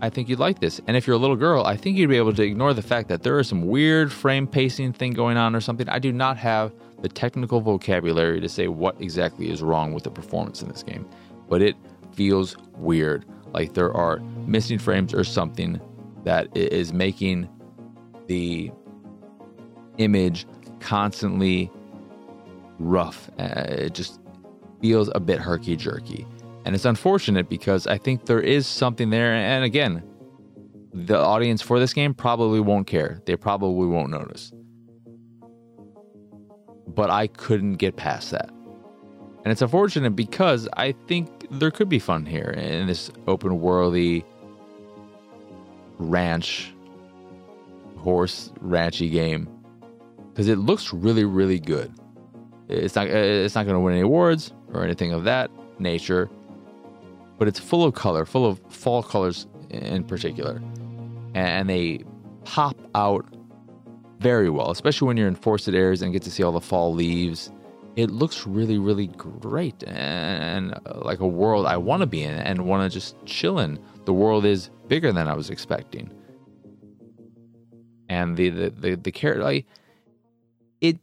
[0.00, 0.80] I think you'd like this.
[0.86, 3.08] And if you're a little girl, I think you'd be able to ignore the fact
[3.08, 5.88] that there is some weird frame pacing thing going on or something.
[5.88, 10.10] I do not have the technical vocabulary to say what exactly is wrong with the
[10.10, 11.08] performance in this game,
[11.48, 11.76] but it
[12.12, 13.24] feels weird.
[13.52, 15.80] Like there are missing frames or something
[16.24, 17.48] that is making
[18.26, 18.72] the
[19.98, 20.46] image
[20.80, 21.70] constantly
[22.78, 23.30] rough.
[23.38, 24.20] Uh, it just
[24.80, 26.26] feels a bit herky jerky.
[26.64, 29.34] And it's unfortunate because I think there is something there.
[29.34, 30.02] And again,
[30.92, 33.20] the audience for this game probably won't care.
[33.26, 34.52] They probably won't notice.
[36.86, 38.50] But I couldn't get past that.
[39.44, 44.24] And it's unfortunate because I think there could be fun here in this open worldy
[45.98, 46.72] ranch
[47.98, 49.48] horse ranchy game
[50.30, 51.92] because it looks really really good.
[52.68, 56.30] It's not it's not going to win any awards or anything of that nature,
[57.38, 60.60] but it's full of color, full of fall colors in particular.
[61.34, 62.04] And they
[62.44, 63.26] pop out
[64.18, 66.94] very well, especially when you're in forested areas and get to see all the fall
[66.94, 67.50] leaves.
[67.96, 72.34] It looks really, really great and uh, like a world I want to be in
[72.34, 73.78] and want to just chill in.
[74.04, 76.12] The world is bigger than I was expecting.
[78.08, 79.66] And the the the, the character like
[80.80, 80.98] it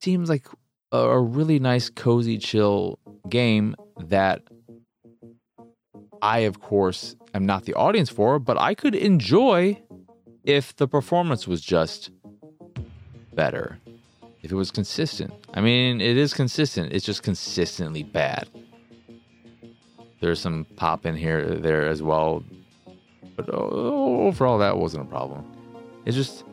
[0.00, 0.46] seems like
[0.92, 4.42] a really nice, cozy, chill game that
[6.22, 9.80] I, of course, am not the audience for, but I could enjoy
[10.44, 12.10] if the performance was just
[13.34, 13.78] better.
[14.42, 15.32] If it was consistent.
[15.54, 18.48] I mean, it is consistent, it's just consistently bad.
[20.20, 22.42] There's some pop in here there as well.
[23.36, 25.44] But oh, overall, that wasn't a problem.
[26.04, 26.44] It's just.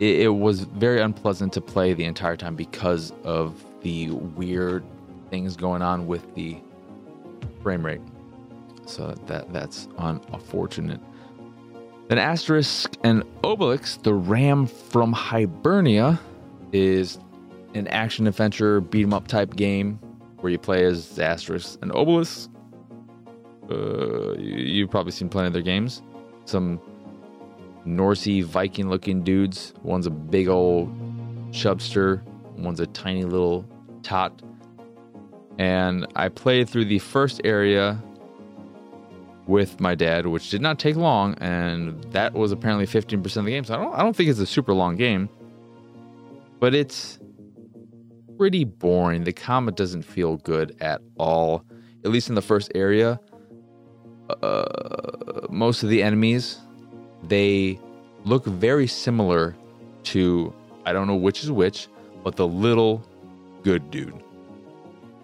[0.00, 4.84] It, it was very unpleasant to play the entire time because of the weird
[5.30, 6.58] things going on with the
[7.68, 8.00] frame rate.
[8.86, 11.00] So that that's unfortunate.
[12.08, 16.18] Then Asterix and Obelix, the Ram from Hibernia,
[16.72, 17.18] is
[17.74, 19.98] an action adventure beat 'em up type game
[20.40, 22.48] where you play as Asterix and Obelix.
[23.70, 26.00] Uh, you, have probably seen plenty of their games.
[26.46, 26.80] some
[27.84, 29.74] Norsey Viking looking dudes.
[29.82, 30.88] One's a big old
[31.50, 32.22] chubster,
[32.56, 33.66] one's a tiny little
[34.02, 34.40] tot.
[35.58, 38.00] And I played through the first area
[39.46, 43.50] with my dad, which did not take long, and that was apparently 15% of the
[43.50, 43.64] game.
[43.64, 45.28] So I don't I don't think it's a super long game.
[46.60, 47.18] But it's
[48.36, 49.24] pretty boring.
[49.24, 51.64] The combat doesn't feel good at all.
[52.04, 53.18] At least in the first area.
[54.42, 56.58] Uh, most of the enemies
[57.22, 57.80] they
[58.24, 59.56] look very similar
[60.04, 60.52] to
[60.84, 61.88] I don't know which is which,
[62.22, 63.04] but the little
[63.62, 64.22] good dude.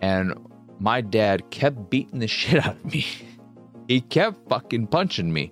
[0.05, 0.35] And
[0.81, 3.07] my dad kept beating the shit out of me.
[3.89, 5.51] he kept fucking punching me.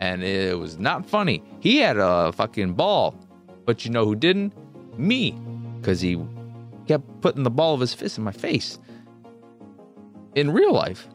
[0.00, 1.42] And it was not funny.
[1.58, 3.18] He had a fucking ball.
[3.64, 4.54] But you know who didn't?
[4.96, 5.32] Me.
[5.80, 6.16] Because he
[6.86, 8.78] kept putting the ball of his fist in my face.
[10.36, 11.08] In real life,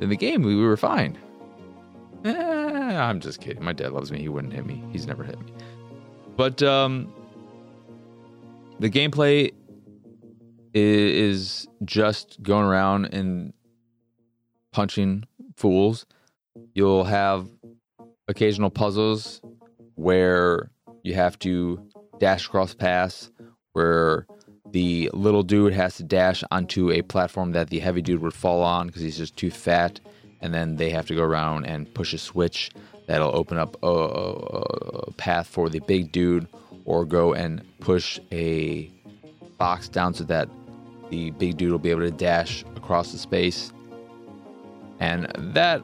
[0.00, 1.18] in the game, we were fine.
[2.24, 3.62] Eh, I'm just kidding.
[3.62, 4.20] My dad loves me.
[4.20, 4.82] He wouldn't hit me.
[4.90, 5.52] He's never hit me.
[6.36, 7.12] But um,
[8.78, 9.52] the gameplay
[10.74, 13.52] is just going around and
[14.72, 15.24] punching
[15.56, 16.06] fools.
[16.74, 17.48] You'll have
[18.28, 19.40] occasional puzzles
[19.94, 20.70] where
[21.02, 21.80] you have to
[22.18, 23.30] dash across paths
[23.72, 24.26] where
[24.70, 28.62] the little dude has to dash onto a platform that the heavy dude would fall
[28.62, 30.00] on because he's just too fat
[30.40, 32.70] and then they have to go around and push a switch
[33.06, 36.46] that'll open up a, a path for the big dude
[36.84, 38.90] or go and push a
[39.58, 40.48] box down so that
[41.10, 43.72] the big dude will be able to dash across the space
[45.00, 45.82] and that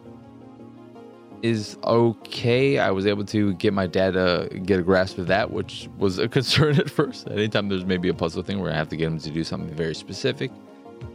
[1.43, 2.79] is okay.
[2.79, 6.19] I was able to get my dad to get a grasp of that, which was
[6.19, 7.29] a concern at first.
[7.29, 9.75] Anytime there's maybe a puzzle thing where I have to get him to do something
[9.75, 10.51] very specific,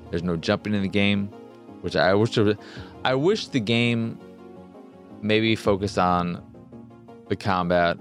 [0.10, 1.28] there's no jumping in the game,
[1.82, 2.38] which I wish
[3.04, 4.20] I wish the game
[5.22, 6.44] maybe focused on
[7.28, 7.98] the combat,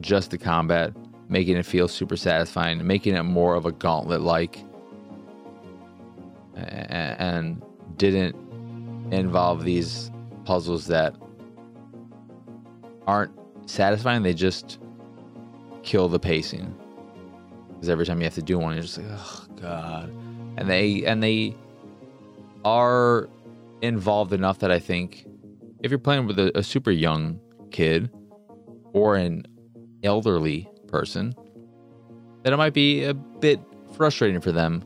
[0.00, 0.92] just the combat,
[1.28, 4.64] making it feel super satisfying, making it more of a gauntlet like,
[6.56, 7.62] and
[7.96, 8.36] didn't
[9.12, 10.10] involve these
[10.44, 11.14] puzzles that
[13.06, 13.32] aren't
[13.66, 14.22] satisfying.
[14.22, 14.78] They just
[15.82, 16.74] kill the pacing
[17.74, 20.08] because every time you have to do one, you're just like, oh god.
[20.56, 21.56] And they and they
[22.64, 23.28] are
[23.82, 25.26] involved enough that I think
[25.82, 27.38] if you're playing with a, a super young
[27.70, 28.10] kid
[28.92, 29.46] or an
[30.02, 31.34] elderly person,
[32.42, 33.58] that it might be a bit
[33.96, 34.84] frustrating for them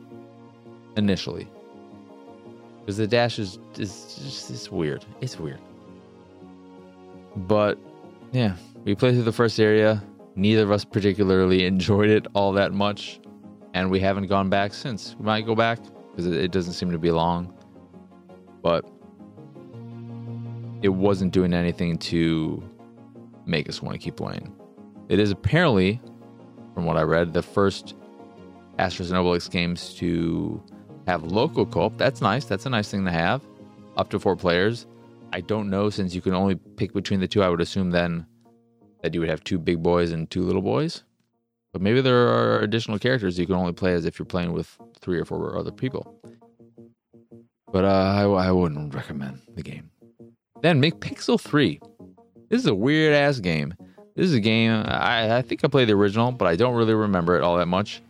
[0.96, 1.46] initially
[2.88, 5.04] because the dash is is just weird.
[5.20, 5.60] It's weird.
[7.36, 7.78] But
[8.32, 10.02] yeah, we played through the first area.
[10.36, 13.20] Neither of us particularly enjoyed it all that much,
[13.74, 15.14] and we haven't gone back since.
[15.18, 17.52] We might go back because it, it doesn't seem to be long,
[18.62, 18.88] but
[20.80, 22.62] it wasn't doing anything to
[23.44, 24.57] make us want to keep playing.
[25.08, 26.00] It is apparently,
[26.74, 27.94] from what I read, the first
[28.78, 30.62] Asterix and Obelix games to
[31.06, 31.96] have local co-op.
[31.96, 32.44] That's nice.
[32.44, 33.42] That's a nice thing to have.
[33.96, 34.86] Up to four players.
[35.32, 37.42] I don't know since you can only pick between the two.
[37.42, 38.26] I would assume then
[39.02, 41.04] that you would have two big boys and two little boys.
[41.72, 44.76] But maybe there are additional characters you can only play as if you're playing with
[45.00, 46.14] three or four other people.
[47.70, 49.90] But uh, I, I wouldn't recommend the game.
[50.62, 51.80] Then McPixel 3.
[52.48, 53.74] This is a weird ass game.
[54.18, 56.92] This is a game, I, I think I played the original, but I don't really
[56.92, 58.02] remember it all that much.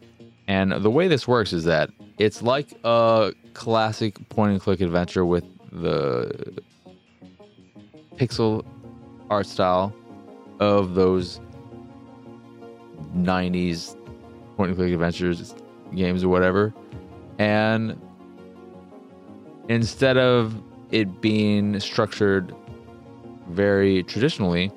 [0.47, 5.27] And the way this works is that it's like a classic point and click adventure
[5.27, 6.63] with the
[8.17, 8.65] pixel
[9.29, 9.95] art style
[10.61, 11.43] of those
[13.15, 13.95] 90s
[14.57, 15.55] point and click adventures
[15.95, 16.73] games or whatever.
[17.39, 18.01] And
[19.69, 20.59] instead of
[20.91, 22.55] it being structured
[23.51, 24.73] very traditionally,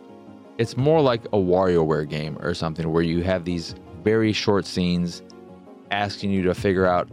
[0.62, 5.24] it's more like a WarioWare game or something where you have these very short scenes
[5.90, 7.10] asking you to figure out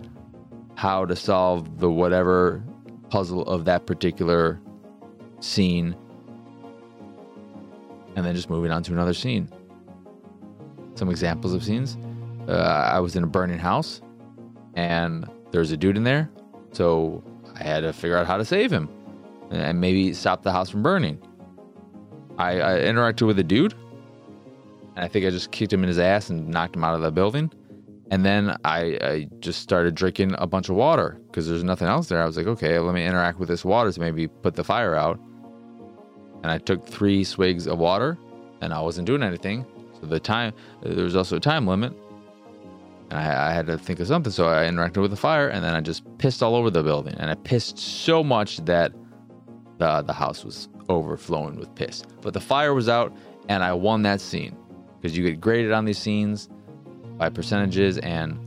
[0.74, 2.62] how to solve the whatever
[3.09, 4.61] puzzle of that particular
[5.40, 5.96] scene
[8.16, 9.49] and then just moving on to another scene.
[10.94, 11.96] Some examples of scenes.
[12.46, 14.03] Uh, I was in a burning house
[14.74, 16.28] and there's a dude in there.
[16.72, 17.24] So
[17.55, 18.90] I had to figure out how to save him
[19.51, 21.18] and maybe stop the house from burning.
[22.39, 23.74] I, I interacted with a dude
[24.99, 27.03] and I think I just kicked him in his ass and knocked him out of
[27.03, 27.53] the building.
[28.11, 32.09] And then I, I just started drinking a bunch of water because there's nothing else
[32.09, 32.20] there.
[32.20, 34.97] I was like, okay, let me interact with this water to maybe put the fire
[34.97, 35.20] out.
[36.43, 38.18] And I took three swigs of water
[38.61, 39.64] and I wasn't doing anything.
[40.01, 41.93] So the time, there was also a time limit.
[43.11, 44.32] And I, I had to think of something.
[44.32, 47.14] So I interacted with the fire and then I just pissed all over the building.
[47.18, 48.93] And I pissed so much that
[49.78, 52.03] the, the house was overflowing with piss.
[52.20, 53.16] But the fire was out,
[53.49, 54.57] and I won that scene
[55.01, 56.49] because you get graded on these scenes
[57.16, 58.39] by percentages and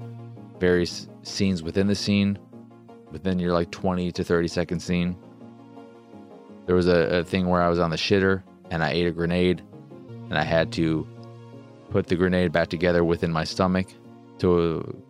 [0.59, 2.37] various scenes within the scene,
[3.11, 5.15] within your like 20 to 30 second scene.
[6.65, 9.11] There was a, a thing where I was on the shitter and I ate a
[9.11, 9.61] grenade,
[10.29, 11.07] and I had to
[11.89, 13.87] put the grenade back together within my stomach
[14.39, 15.03] to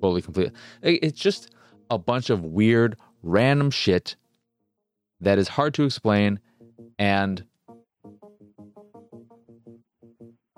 [0.00, 0.52] fully complete.
[0.80, 1.50] It's just
[1.90, 4.14] a bunch of weird, random shit
[5.20, 6.40] that is hard to explain.
[6.98, 7.44] And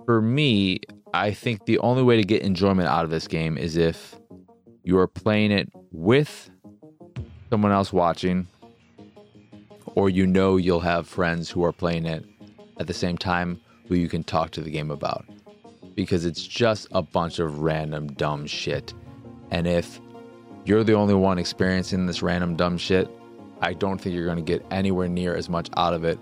[0.05, 0.81] for me,
[1.13, 4.17] I think the only way to get enjoyment out of this game is if
[4.85, 6.51] you are playing it with
[7.51, 8.47] someone else watching,
[9.95, 12.25] or you know you'll have friends who are playing it
[12.79, 15.25] at the same time who you can talk to the game about.
[15.95, 18.95] Because it's just a bunch of random dumb shit.
[19.51, 20.01] And if
[20.65, 23.11] you're the only one experiencing this random dumb shit,
[23.61, 26.19] I don't think you're going to get anywhere near as much out of it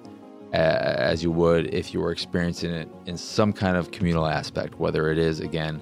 [0.52, 5.10] as you would if you were experiencing it in some kind of communal aspect, whether
[5.10, 5.80] it is, again,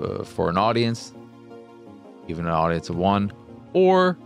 [0.00, 1.12] uh, for an audience,
[2.28, 3.32] even an audience of one,
[3.72, 4.16] or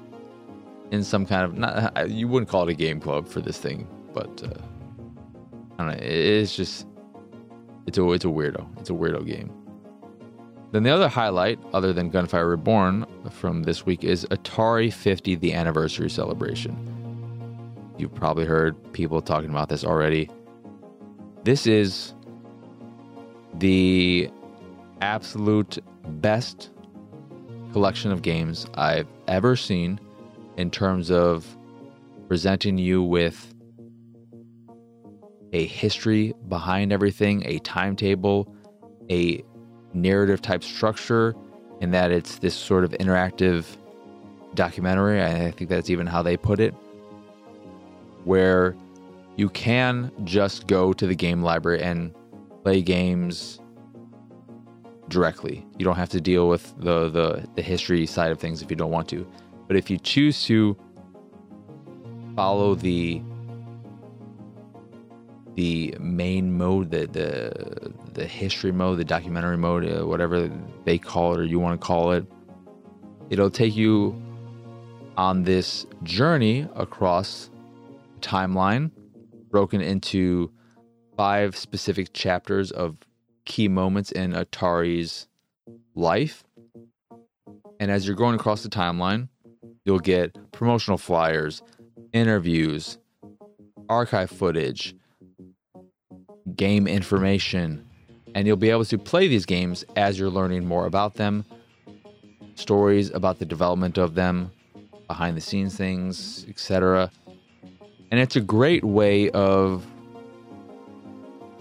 [0.90, 3.86] in some kind of, not, you wouldn't call it a game club for this thing,
[4.12, 4.60] but uh,
[5.78, 6.86] I don't know, it's just,
[7.86, 8.66] it's a, it's a weirdo.
[8.78, 9.52] It's a weirdo game.
[10.72, 15.52] Then the other highlight, other than Gunfire Reborn from this week, is Atari 50, the
[15.52, 16.86] anniversary celebration.
[17.98, 20.30] You've probably heard people talking about this already.
[21.42, 22.14] This is
[23.54, 24.30] the
[25.00, 26.70] absolute best
[27.72, 29.98] collection of games I've ever seen
[30.56, 31.46] in terms of
[32.28, 33.54] presenting you with
[35.52, 38.54] a history behind everything, a timetable,
[39.10, 39.42] a
[39.92, 41.34] narrative type structure
[41.80, 43.64] in that it's this sort of interactive
[44.54, 45.22] documentary.
[45.22, 46.74] I think that's even how they put it,
[48.24, 48.76] where
[49.36, 52.14] you can just go to the game library and
[52.62, 53.60] play games
[55.08, 55.66] directly.
[55.78, 58.76] You don't have to deal with the, the, the history side of things if you
[58.76, 59.26] don't want to.
[59.66, 60.76] But if you choose to
[62.36, 63.22] follow the
[65.60, 70.50] the main mode, the the the history mode, the documentary mode, uh, whatever
[70.86, 72.24] they call it or you want to call it.
[73.28, 74.20] It'll take you
[75.18, 77.50] on this journey across
[78.22, 78.90] timeline,
[79.50, 80.50] broken into
[81.14, 82.96] five specific chapters of
[83.44, 85.28] key moments in Atari's
[85.94, 86.42] life.
[87.78, 89.28] And as you're going across the timeline,
[89.84, 91.62] you'll get promotional flyers,
[92.14, 92.98] interviews,
[93.90, 94.94] archive footage,
[96.56, 97.84] game information,
[98.34, 101.44] and you'll be able to play these games as you're learning more about them,
[102.54, 104.52] stories about the development of them,
[105.06, 107.10] behind the scenes things, etc.
[108.10, 109.86] And it's a great way of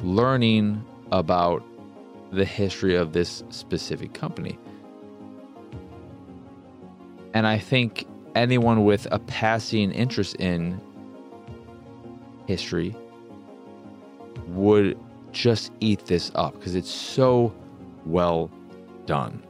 [0.02, 1.64] learning about
[2.32, 4.58] the history of this specific company.
[7.34, 10.80] And I think anyone with a passing interest in
[12.48, 12.96] history
[14.50, 14.98] would
[15.32, 17.54] just eat this up because it's so
[18.06, 18.50] well
[19.06, 19.44] done.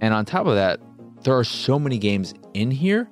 [0.00, 0.80] And on top of that,
[1.22, 3.08] there are so many games in here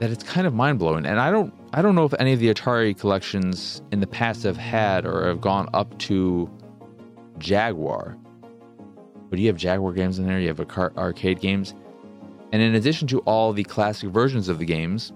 [0.00, 1.06] that it's kind of mind blowing.
[1.06, 4.44] And I don't I don't know if any of the Atari collections in the past
[4.44, 6.50] have had or have gone up to
[7.38, 8.16] Jaguar.
[9.28, 10.60] But you have Jaguar games in there, you have
[10.96, 11.74] arcade games.
[12.52, 15.12] And in addition to all the classic versions of the games,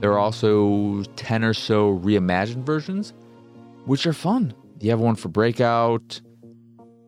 [0.00, 3.12] there are also 10 or so reimagined versions,
[3.84, 4.54] which are fun.
[4.80, 6.20] You have one for Breakout,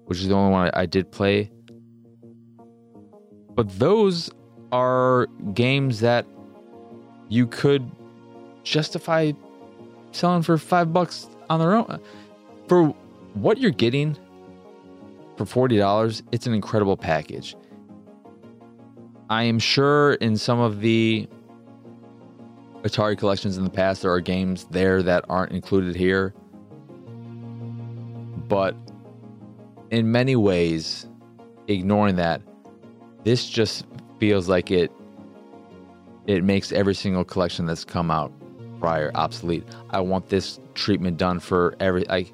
[0.05, 1.51] which is the only one I, did play.
[3.55, 4.31] But those
[4.73, 6.27] are games that
[7.31, 7.91] you could
[8.63, 9.33] justify
[10.11, 11.99] selling for five bucks on their own.
[12.69, 12.89] For
[13.33, 14.19] what you're getting
[15.39, 17.57] for $40, it's an incredible package.
[19.31, 21.27] I am sure in some of the
[22.83, 26.35] Atari collections in the past, there are games there that aren't included here.
[28.49, 28.77] But
[29.91, 31.07] in many ways,
[31.69, 32.43] ignoring that,
[33.25, 33.87] this just
[34.19, 34.91] feels like it
[36.27, 38.33] it makes every single collection that's come out
[38.79, 39.65] prior obsolete.
[39.91, 42.33] I want this treatment done for every like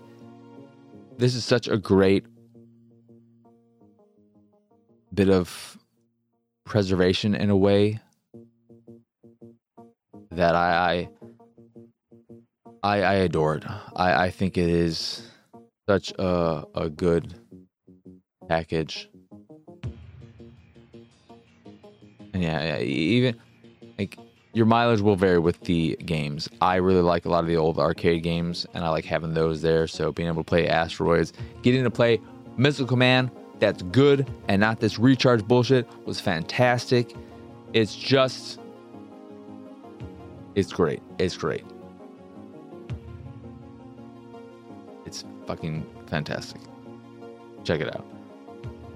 [1.18, 2.24] this is such a great
[5.12, 5.78] bit of
[6.64, 8.00] preservation in a way
[10.38, 11.08] that I
[12.82, 13.64] I I, adore it.
[13.96, 15.28] I I think it is
[15.88, 17.34] such a a good
[18.48, 19.10] package.
[22.32, 23.36] And yeah, even
[23.98, 24.16] like
[24.52, 26.48] your mileage will vary with the games.
[26.60, 29.60] I really like a lot of the old arcade games, and I like having those
[29.60, 29.88] there.
[29.88, 31.32] So being able to play Asteroids,
[31.62, 32.20] getting to play
[32.56, 37.14] Missile Command, that's good, and not this recharge bullshit was fantastic.
[37.72, 38.57] It's just,
[40.58, 41.00] it's great.
[41.18, 41.64] It's great.
[45.06, 46.60] It's fucking fantastic.
[47.62, 48.04] Check it out.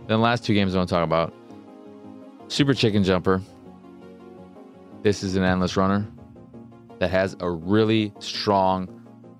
[0.08, 1.32] Then the last two games I want to talk about
[2.48, 3.40] Super Chicken Jumper.
[5.04, 6.04] This is an endless runner
[6.98, 8.88] that has a really strong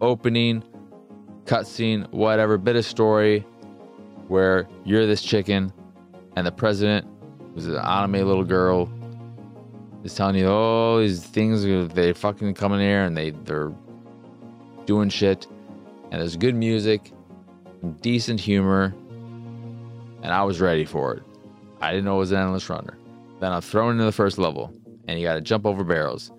[0.01, 0.63] opening,
[1.45, 3.41] cutscene, whatever, bit of story
[4.29, 5.73] where you're this chicken
[6.37, 7.05] and the president,
[7.53, 8.89] who's an anime little girl,
[10.05, 13.73] is telling you, oh, these things, they fucking come in here and they, they're
[14.85, 15.47] doing shit.
[16.11, 17.13] And there's good music,
[18.01, 18.95] decent humor,
[20.23, 21.23] and I was ready for it.
[21.81, 22.99] I didn't know it was an endless runner.
[23.41, 24.73] Then I'm thrown into the first level,
[25.09, 26.31] and you got to jump over barrels.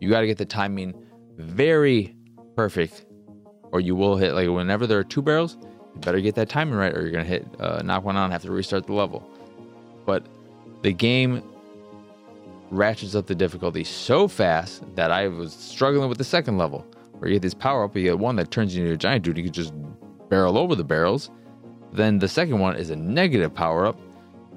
[0.00, 0.94] You got to get the timing
[1.36, 2.14] very
[2.54, 3.06] perfect,
[3.72, 4.34] or you will hit.
[4.34, 5.56] Like whenever there are two barrels,
[5.94, 8.32] you better get that timing right, or you're gonna hit uh, knock one out and
[8.32, 9.28] have to restart the level.
[10.06, 10.26] But
[10.82, 11.42] the game
[12.72, 16.86] ratchets up the difficulty so fast that I was struggling with the second level,
[17.18, 19.24] where you get this power up, you get one that turns you into a giant
[19.24, 19.36] dude.
[19.36, 19.72] You can just
[20.28, 21.30] barrel over the barrels
[21.92, 24.00] then the second one is a negative power up,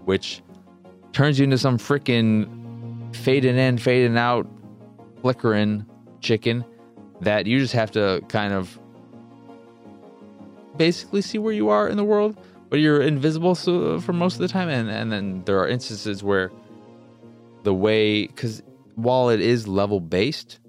[0.05, 0.41] which
[1.11, 4.47] turns you into some freaking fading in, fading out,
[5.21, 5.85] flickering
[6.21, 6.63] chicken
[7.21, 8.79] that you just have to kind of
[10.77, 12.37] basically see where you are in the world,
[12.69, 14.69] but you're invisible so, for most of the time.
[14.69, 16.51] And, and then there are instances where
[17.65, 18.63] the way, because
[18.95, 20.59] while it is level based,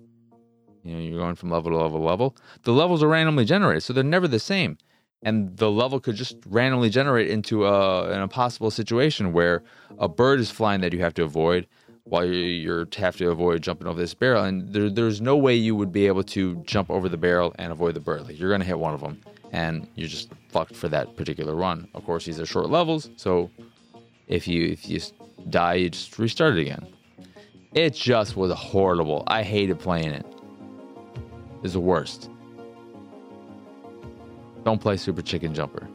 [0.83, 3.93] you know, you're going from level to level level, the levels are randomly generated, so
[3.93, 4.79] they're never the same.
[5.23, 9.63] And the level could just randomly generate into a, an impossible situation where
[9.99, 11.67] a bird is flying that you have to avoid
[12.05, 14.45] while you you're have to avoid jumping over this barrel.
[14.45, 17.73] And there, there's no way you would be able to jump over the barrel and
[17.73, 18.23] avoid the bird.
[18.27, 19.21] Like you're going to hit one of them
[19.53, 21.89] and you're just fucked for that particular run.
[21.95, 23.51] Of course these are short levels so
[24.29, 25.01] if you if you
[25.51, 26.87] die you just restart it again
[27.75, 30.27] it just was horrible i hated playing it
[31.63, 32.31] it's the worst
[34.67, 35.89] don't play Super Chicken Jumper.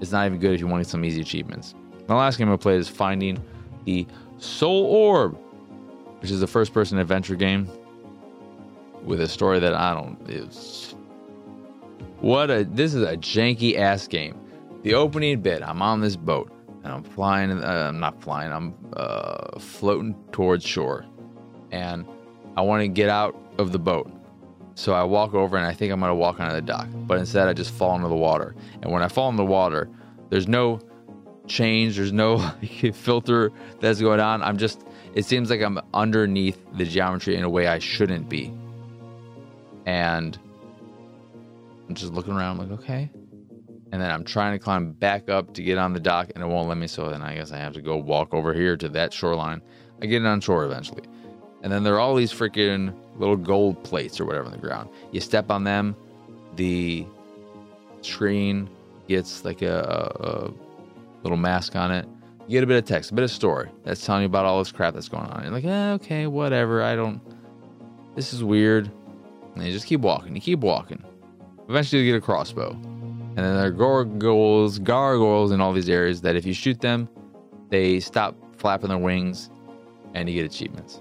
[0.00, 1.74] It's not even good if you want some easy achievements.
[2.06, 3.38] The last game I played is finding
[3.84, 4.06] the
[4.38, 5.36] Soul Orb,
[6.20, 7.68] which is a first person adventure game
[9.02, 10.18] with a story that I don't.
[10.26, 10.94] It's
[12.22, 14.40] what a this is a janky ass game.
[14.84, 16.50] The opening bit, I'm on this boat
[16.84, 17.50] and I'm flying.
[17.50, 18.52] Uh, I'm not flying.
[18.52, 21.04] I'm uh, floating towards shore,
[21.72, 22.06] and
[22.56, 24.10] I want to get out of the boat.
[24.76, 27.18] So I walk over and I think I'm going to walk onto the dock, but
[27.18, 28.56] instead I just fall into the water.
[28.82, 29.88] And when I fall in the water,
[30.30, 30.80] there's no
[31.46, 32.38] change, there's no
[32.92, 34.42] filter that's going on.
[34.42, 38.52] I'm just, it seems like I'm underneath the geometry in a way I shouldn't be.
[39.86, 40.36] And
[41.88, 43.10] I'm just looking around, like, okay.
[43.94, 46.48] And then I'm trying to climb back up to get on the dock and it
[46.48, 46.88] won't let me.
[46.88, 49.62] So then I guess I have to go walk over here to that shoreline.
[50.02, 51.04] I get it on shore eventually.
[51.62, 54.90] And then there are all these freaking little gold plates or whatever on the ground.
[55.12, 55.94] You step on them,
[56.56, 57.06] the
[58.02, 58.68] screen
[59.06, 62.04] gets like a, a little mask on it.
[62.48, 64.58] You get a bit of text, a bit of story that's telling you about all
[64.58, 65.44] this crap that's going on.
[65.44, 66.82] You're like, eh, okay, whatever.
[66.82, 67.20] I don't.
[68.16, 68.90] This is weird.
[69.54, 70.34] And you just keep walking.
[70.34, 71.00] You keep walking.
[71.68, 72.76] Eventually, you get a crossbow.
[73.36, 77.08] And then there are gargoyles, gargoyles in all these areas that if you shoot them,
[77.70, 79.50] they stop flapping their wings
[80.14, 81.00] and you get achievements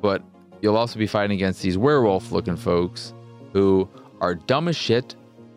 [0.00, 0.22] but
[0.60, 3.14] you'll also be fighting against these werewolf looking folks
[3.52, 3.88] who
[4.20, 5.14] are dumb as shit.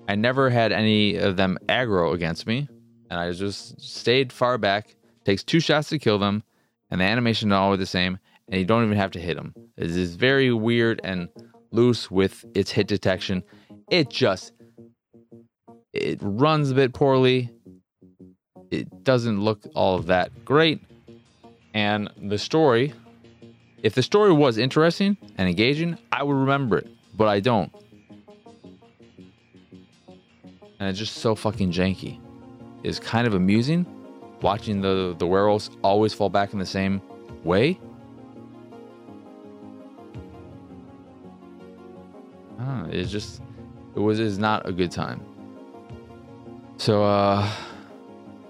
[0.08, 2.68] I never had any of them aggro against me,
[3.10, 4.96] and I just stayed far back.
[5.26, 6.44] Takes two shots to kill them,
[6.92, 8.20] and the animation is always the same,
[8.50, 9.54] and you don't even have to hit them.
[9.78, 11.30] It is very weird and
[11.72, 13.44] loose with its hit detection.
[13.90, 14.52] It just
[15.94, 17.50] it runs a bit poorly.
[18.72, 20.82] It doesn't look all that great.
[21.74, 22.94] And the story
[23.84, 26.88] if the story was interesting and engaging, I would remember it,
[27.18, 27.70] but I don't.
[30.80, 32.18] And it's just so fucking janky.
[32.84, 33.86] It's kind of amusing
[34.42, 37.02] watching the the werewolves always fall back in the same
[37.44, 37.78] way.
[42.60, 43.42] Ah, it's just
[43.96, 45.22] it was is not a good time.
[46.78, 47.50] So uh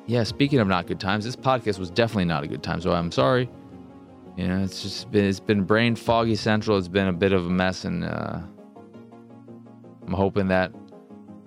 [0.06, 2.82] yeah, speaking of not good times, this podcast was definitely not a good time.
[2.82, 3.50] So I'm sorry
[4.36, 6.78] you know, it's just been it's been brain foggy central.
[6.78, 8.40] It's been a bit of a mess, and uh,
[10.08, 10.72] I'm hoping that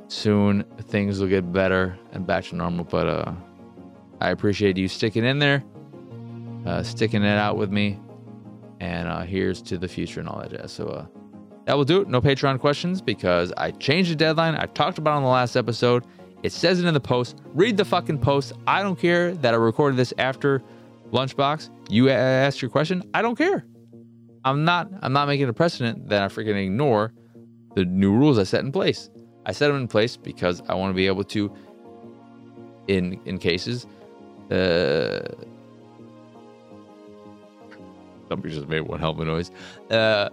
[0.09, 2.85] soon things will get better and back to normal.
[2.85, 3.33] But uh,
[4.21, 5.65] I appreciate you sticking in there,
[6.65, 7.99] uh, sticking it out with me,
[8.81, 10.71] And uh, here's to the future and all that jazz.
[10.71, 11.07] So uh,
[11.65, 12.09] that will do it.
[12.09, 14.55] No Patreon questions because I changed the deadline.
[14.55, 16.05] I talked about on the last episode.
[16.43, 17.41] It says it in the post.
[17.55, 18.53] Read the fucking post.
[18.67, 20.63] I don't care that I recorded this after
[21.13, 21.71] Lunchbox.
[21.89, 23.03] You asked your question.
[23.15, 23.67] I don't care.
[24.45, 24.89] I'm not.
[25.03, 27.13] I'm not making a precedent that I freaking ignore
[27.75, 29.11] the new rules I set in place.
[29.45, 31.53] I set them in place because I want to be able to,
[32.89, 33.87] in in cases,
[34.51, 35.21] uh,
[38.29, 39.51] somebody just made one a noise,
[39.91, 40.29] uh,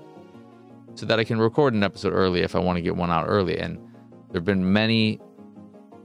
[0.96, 3.26] so that I can record an episode early if I want to get one out
[3.28, 3.58] early.
[3.60, 3.78] And
[4.32, 5.20] there have been many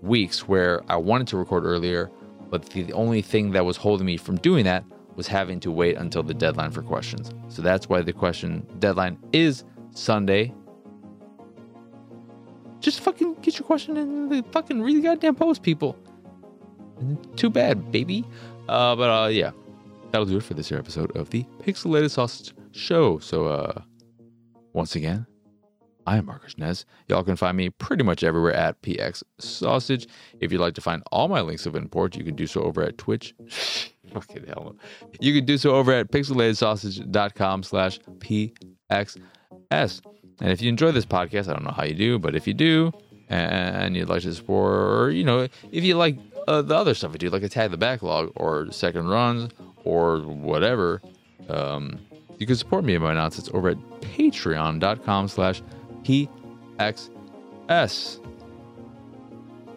[0.02, 2.10] weeks where I wanted to record earlier,
[2.50, 4.84] but the only thing that was holding me from doing that
[5.16, 7.32] was having to wait until the deadline for questions.
[7.48, 10.54] So that's why the question deadline is Sunday,
[12.80, 15.96] just fucking get your question in the fucking read the goddamn post, people.
[17.36, 18.24] Too bad, baby.
[18.68, 19.50] Uh, but uh, yeah,
[20.10, 23.18] that'll do it for this episode of the Pixelated Sausage Show.
[23.18, 23.82] So, uh,
[24.72, 25.26] once again,
[26.08, 26.86] I am Marcus Nez.
[27.08, 30.08] Y'all can find me pretty much everywhere at PX Sausage.
[30.40, 32.82] If you'd like to find all my links of import, you can do so over
[32.82, 33.34] at Twitch.
[34.14, 34.74] Fucking hell.
[35.20, 39.20] You can do so over at pixelatedsausage.com slash PXS.
[39.70, 42.54] And if you enjoy this podcast, I don't know how you do, but if you
[42.54, 42.90] do,
[43.28, 47.12] and you'd like to support, or you know, if you like uh, the other stuff
[47.12, 49.52] I do, like Attack the Backlog or Second Runs
[49.84, 51.02] or whatever,
[51.50, 51.98] um,
[52.38, 55.60] you can support me in my nonsense over at patreon.com slash
[56.08, 57.10] pxs.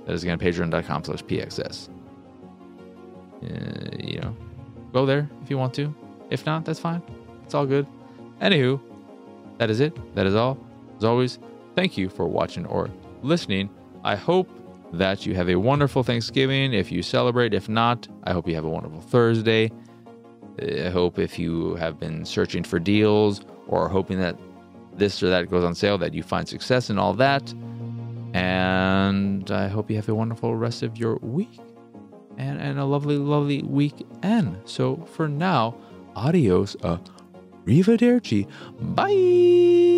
[0.06, 1.90] That is again patreon.com slash pxs.
[3.44, 4.36] Uh, you know,
[4.94, 5.94] go there if you want to.
[6.30, 7.02] If not, that's fine.
[7.44, 7.86] It's all good.
[8.42, 8.80] Anywho,
[9.58, 10.16] that is it.
[10.16, 10.58] That is all.
[10.98, 11.40] As always,
[11.76, 12.90] thank you for watching or
[13.22, 13.70] listening.
[14.04, 14.50] I hope
[14.94, 17.54] that you have a wonderful Thanksgiving if you celebrate.
[17.54, 19.72] If not, I hope you have a wonderful Thursday.
[20.62, 24.38] I hope if you have been searching for deals or hoping that
[24.98, 27.54] this or that goes on sale, that you find success and all that.
[28.34, 31.60] And I hope you have a wonderful rest of your week
[32.38, 34.58] and, and a lovely, lovely weekend.
[34.66, 35.76] So for now,
[36.16, 36.76] adios.
[36.82, 36.98] Uh,
[37.66, 38.48] Arrivederci.
[38.96, 39.91] Bye.